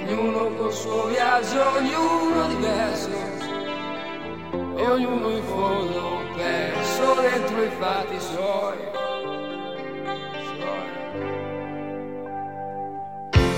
[0.00, 3.25] Ognuno col suo viaggio, ognuno diverso
[4.76, 8.76] e ognuno in fondo perso dentro i fatti suoi.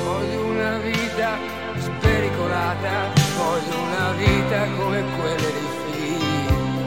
[0.05, 1.39] Voglio una vita
[1.77, 6.87] spericolata, voglio una vita come quelle dei film.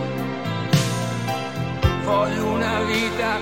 [2.03, 3.39] Voglio una vita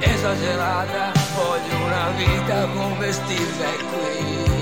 [0.00, 4.52] esagerata, voglio una vita come Steve McQueen.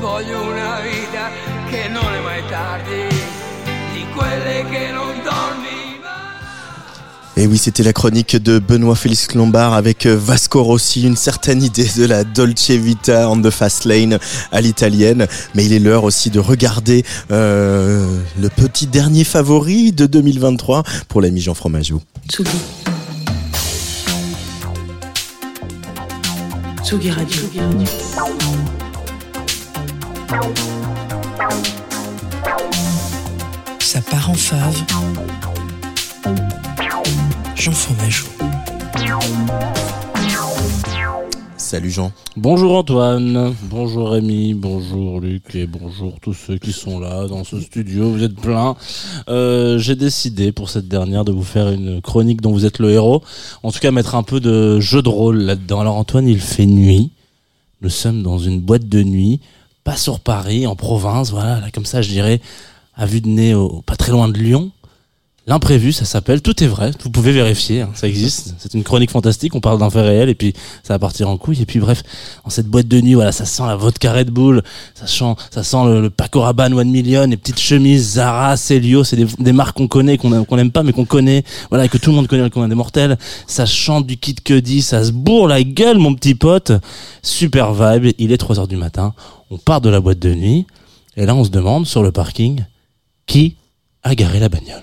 [0.00, 3.08] Voglio una vita che non è mai tardi,
[3.92, 6.08] di quelle che non dormi mai.
[7.36, 11.62] Et oui, c'était la chronique de Benoît Félix Lombard avec euh, Vasco Rossi, une certaine
[11.62, 14.18] idée de la Dolce Vita on the fast lane
[14.50, 15.26] à l'italienne.
[15.54, 21.20] Mais il est l'heure aussi de regarder euh, le petit dernier favori de 2023 pour
[21.20, 22.02] l'ami Jean Fromageau.
[22.28, 22.50] Tsugi.
[26.82, 27.42] Tsugi Radio.
[30.28, 30.87] Ça part
[34.28, 34.84] en fave.
[37.54, 38.26] Jean Fromageau.
[41.56, 42.12] Salut Jean.
[42.36, 47.60] Bonjour Antoine, bonjour Rémi, bonjour Luc et bonjour tous ceux qui sont là dans ce
[47.60, 48.10] studio.
[48.10, 48.76] Vous êtes plein.
[49.28, 52.90] Euh, J'ai décidé pour cette dernière de vous faire une chronique dont vous êtes le
[52.90, 53.22] héros.
[53.62, 55.80] En tout cas, mettre un peu de jeu de rôle là-dedans.
[55.80, 57.12] Alors Antoine, il fait nuit.
[57.80, 59.40] Nous sommes dans une boîte de nuit,
[59.84, 61.30] pas sur Paris, en province.
[61.30, 62.40] Voilà, là, comme ça, je dirais,
[62.98, 64.70] à vue de nez, au, pas très loin de Lyon.
[65.46, 66.42] L'imprévu, ça s'appelle.
[66.42, 66.90] Tout est vrai.
[67.02, 67.80] Vous pouvez vérifier.
[67.80, 68.54] hein, ça existe.
[68.58, 69.54] C'est une chronique fantastique.
[69.54, 71.62] On parle d'un fait réel et puis ça va partir en couille.
[71.62, 72.02] Et puis bref,
[72.44, 74.62] dans cette boîte de nuit, voilà, ça sent la vodka Red Bull.
[74.94, 79.04] Ça sent, ça sent le, le Paco Rabanne One Million, les petites chemises Zara, Celio.
[79.04, 81.44] C'est des, des marques qu'on connaît, qu'on qu'on n'aime pas, mais qu'on connaît.
[81.70, 83.16] Voilà, et que tout le monde connaît le commun des mortels.
[83.46, 84.82] Ça chante du Kid Cudi.
[84.82, 86.72] Ça se bourre la gueule, mon petit pote.
[87.22, 88.12] Super vibe.
[88.18, 89.14] Il est 3 heures du matin.
[89.50, 90.66] On part de la boîte de nuit.
[91.16, 92.64] Et là, on se demande sur le parking
[93.28, 93.54] qui
[94.02, 94.82] a garé la bagnole.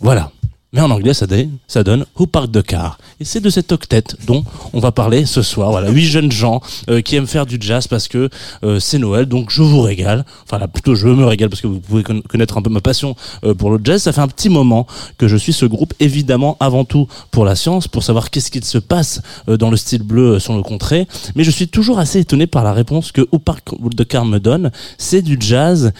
[0.00, 0.32] Voilà.
[0.74, 2.98] Mais en anglais, ça donne, ça donne Who Parked the Car?
[3.20, 5.70] Et c'est de cet octet dont on va parler ce soir.
[5.70, 6.60] Voilà, huit jeunes gens
[6.90, 8.28] euh, qui aiment faire du jazz parce que
[8.64, 10.26] euh, c'est Noël, donc je vous régale.
[10.44, 12.82] Enfin là, plutôt je me régale parce que vous pouvez con- connaître un peu ma
[12.82, 14.02] passion euh, pour le jazz.
[14.02, 17.56] Ça fait un petit moment que je suis ce groupe, évidemment avant tout pour la
[17.56, 20.62] science, pour savoir qu'est-ce qu'il se passe euh, dans le style bleu euh, sur le
[20.62, 21.08] contrée.
[21.34, 24.38] Mais je suis toujours assez étonné par la réponse que Who Parked the Car me
[24.38, 24.70] donne.
[24.98, 25.92] C'est du jazz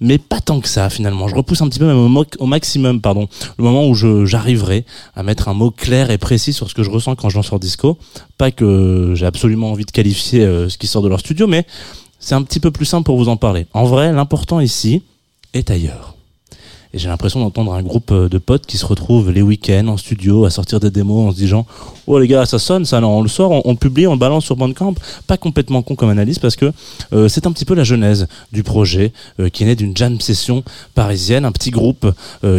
[0.00, 1.28] mais pas tant que ça finalement.
[1.28, 3.28] Je repousse un petit peu même au, maximum, pardon,
[3.58, 3.94] le moment où
[4.26, 4.84] j'arriverai
[5.14, 7.46] à mettre un mot clair et précis sur ce que je ressens quand je lance
[7.46, 7.98] sur disco.
[8.38, 11.66] Pas que j'ai absolument envie de qualifier euh, ce qui sort de leur studio, mais
[12.18, 13.66] c'est un petit peu plus simple pour vous en parler.
[13.72, 15.02] En vrai, l'important ici
[15.54, 16.15] est ailleurs.
[16.96, 19.98] Et j'ai l'impression d'entendre un groupe euh, de potes qui se retrouvent les week-ends en
[19.98, 21.66] studio à sortir des démos en se disant
[22.06, 24.46] Oh les gars, ça sonne, ça, non, on le sort, on, publie, on le balance
[24.46, 24.94] sur Bandcamp.
[25.26, 26.72] Pas complètement con comme analyse parce que
[27.12, 30.18] euh, c'est un petit peu la genèse du projet euh, qui est né d'une jam
[30.22, 32.10] session parisienne, un petit groupe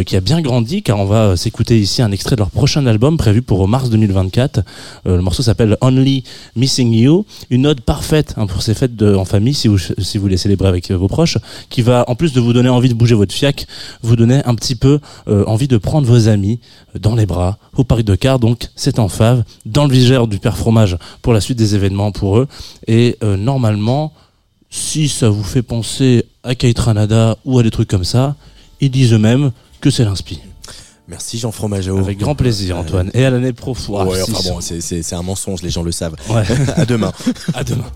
[0.06, 3.16] qui a bien grandi car on va s'écouter ici un extrait de leur prochain album
[3.16, 4.58] prévu pour mars 2024.
[5.06, 6.22] Euh, le morceau s'appelle Only
[6.54, 10.28] Missing You, une ode parfaite hein, pour ces fêtes en famille si vous, si vous
[10.28, 11.38] les célébrez avec vos proches,
[11.70, 13.66] qui va en plus de vous donner envie de bouger votre fiac,
[14.02, 16.60] vous donner un petit peu euh, envie de prendre vos amis
[16.94, 18.38] euh, dans les bras au parc de car.
[18.38, 22.12] Donc c'est en fave, dans le vigère du père fromage pour la suite des événements
[22.12, 22.48] pour eux.
[22.86, 24.12] Et euh, normalement,
[24.70, 28.36] si ça vous fait penser à Kate Ranada ou à des trucs comme ça,
[28.80, 30.40] ils disent eux-mêmes que c'est l'inspi.
[31.08, 31.96] Merci Jean Fromageau.
[31.98, 33.10] Avec grand plaisir, Antoine.
[33.14, 33.74] Et à l'année pro.
[33.88, 36.16] Ouais, enfin bon, c'est- un mensonge, les gens le savent.
[36.28, 36.44] Ouais.
[36.76, 37.12] à demain.
[37.54, 37.86] À demain.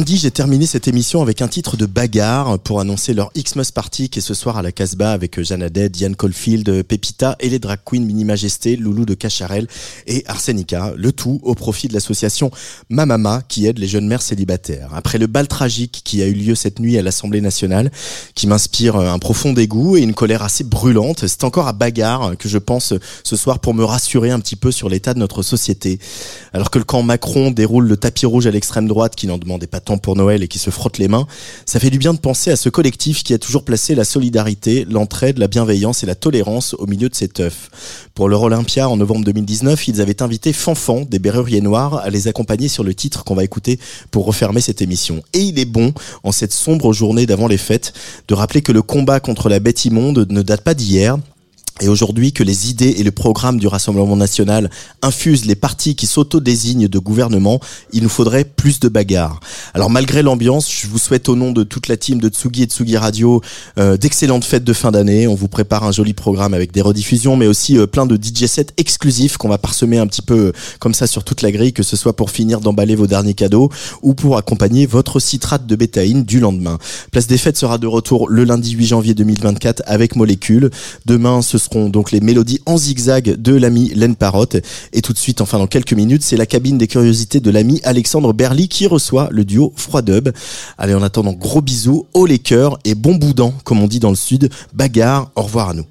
[0.00, 4.08] Lundi, j'ai terminé cette émission avec un titre de bagarre pour annoncer leur Xmas Party
[4.08, 7.58] qui est ce soir à la Casbah avec Jeanne Haddad, Diane Caulfield, Pepita et les
[7.58, 9.68] drag queens Mini Majesté, Loulou de Cacharel
[10.06, 10.94] et Arsenica.
[10.96, 12.50] Le tout au profit de l'association
[12.88, 14.88] Mamama qui aide les jeunes mères célibataires.
[14.94, 17.92] Après le bal tragique qui a eu lieu cette nuit à l'Assemblée nationale,
[18.34, 22.48] qui m'inspire un profond dégoût et une colère assez brûlante, c'est encore à bagarre que
[22.48, 25.98] je pense ce soir pour me rassurer un petit peu sur l'état de notre société.
[26.54, 29.66] Alors que le camp Macron déroule le tapis rouge à l'extrême droite qui n'en demandait
[29.66, 31.26] pas pour Noël et qui se frottent les mains,
[31.66, 34.86] ça fait du bien de penser à ce collectif qui a toujours placé la solidarité,
[34.88, 37.70] l'entraide, la bienveillance et la tolérance au milieu de cet œuf.
[38.14, 42.28] Pour leur Olympia en novembre 2019, ils avaient invité Fanfan des Berruriers Noirs à les
[42.28, 43.78] accompagner sur le titre qu'on va écouter
[44.10, 45.22] pour refermer cette émission.
[45.32, 47.92] Et il est bon, en cette sombre journée d'avant les fêtes,
[48.28, 51.18] de rappeler que le combat contre la bête immonde ne date pas d'hier,
[51.80, 54.70] et aujourd'hui que les idées et le programme du Rassemblement national
[55.02, 57.60] infusent les partis qui s'auto-désignent de gouvernement,
[57.92, 59.40] il nous faudrait plus de bagarres.
[59.74, 62.66] Alors malgré l'ambiance, je vous souhaite au nom de toute la team de Tsugi et
[62.66, 63.40] Tsugi Radio
[63.78, 65.26] euh, d'excellentes fêtes de fin d'année.
[65.26, 68.46] On vous prépare un joli programme avec des rediffusions, mais aussi euh, plein de DJ
[68.46, 71.72] sets exclusifs qu'on va parsemer un petit peu euh, comme ça sur toute la grille,
[71.72, 73.70] que ce soit pour finir d'emballer vos derniers cadeaux
[74.02, 76.78] ou pour accompagner votre citrate de bétaïne du lendemain.
[77.10, 80.70] Place des fêtes sera de retour le lundi 8 janvier 2024 avec Molécule.
[81.06, 84.56] Demain, ce donc les mélodies en zigzag de l'ami Len Parotte.
[84.92, 87.80] Et tout de suite, enfin dans quelques minutes, c'est la cabine des curiosités de l'ami
[87.84, 90.30] Alexandre Berly qui reçoit le duo Froid Dub.
[90.78, 94.10] Allez, en attendant, gros bisous, haut les cœurs et bon boudin, comme on dit dans
[94.10, 94.50] le sud.
[94.72, 95.86] Bagarre, au revoir à nous.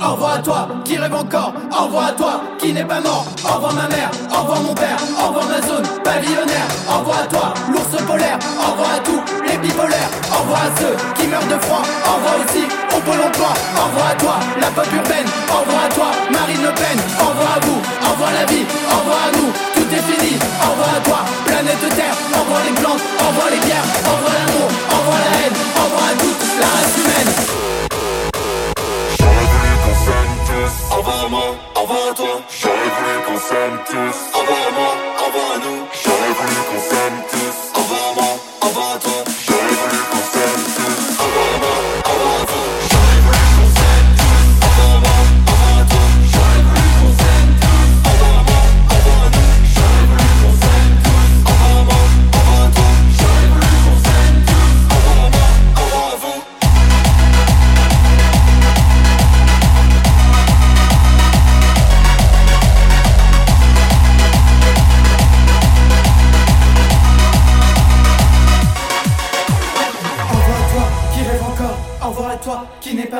[0.00, 3.88] Revoir à toi qui rêve encore, revoir à toi qui n'est pas mort, revoir ma
[3.88, 8.98] mère, revoir mon père, revoir ma zone pavillonnaire, revoir à toi l'ours polaire, revoir à
[9.00, 13.52] tous les bipolaires, revoir à ceux qui meurent de froid, revoir aussi au pôle emploi,
[13.74, 17.80] revoir à toi la pop urbaine, revoir à toi Marine Le Pen, revoir à vous,
[18.04, 22.60] revoir la vie, revoir à nous, tout est fini, revoir à toi planète Terre, revoir
[22.68, 26.96] les plantes, revoir les guerres, revoir l'amour, revoir la haine, revoir à toute la race
[27.00, 27.45] humaine.
[31.06, 32.42] Au revoir à moi, au revoir à toi.
[32.50, 33.14] J'aurais voulu
[33.86, 34.16] tous.
[34.34, 34.38] À
[34.72, 34.92] moi,
[35.54, 37.25] à nous.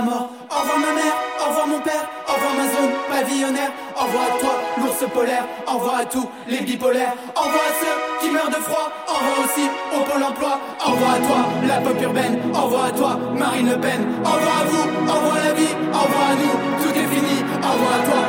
[0.05, 4.05] Pas au revoir ma mère, au revoir mon père, au revoir ma zone pavillonnaire, au
[4.05, 7.97] revoir à toi l'ours polaire, au revoir à tous les bipolaires, au revoir à ceux
[8.21, 11.77] qui meurent de froid, au revoir aussi au pôle emploi, au revoir à toi la
[11.81, 15.37] pop urbaine, au revoir à toi Marine Le Pen, au revoir à vous, au revoir
[15.45, 18.21] la vie, au revoir à nous, tout est fini, au revoir à toi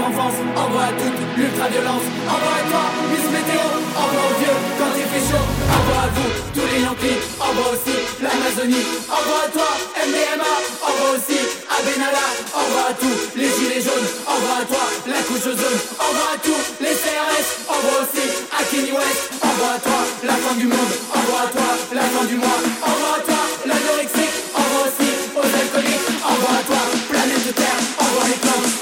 [0.00, 5.24] revoir à toute l'ultra-violence, revoir à toi Miss Météo, revoir aux vieux quand il fait
[5.28, 9.68] chaud, au revoir à vous tous les Yankees, revoir aussi l'Amazonie, revoir à toi
[10.00, 12.26] MDMA, revoir aussi à Benalla,
[12.56, 16.38] revoir à tous les gilets jaunes, au revoir à toi la couche ozone, revoir à
[16.40, 20.92] tous les CRS, revoir aussi à Kenny West, revoir à toi la fin du monde,
[21.12, 26.08] revoir à toi la fin du mois, revoir à toi l'anorexique, revoir aussi aux alcooliques,
[26.24, 26.80] revoir à toi
[27.10, 28.81] planète Terre, au revoir les plantes,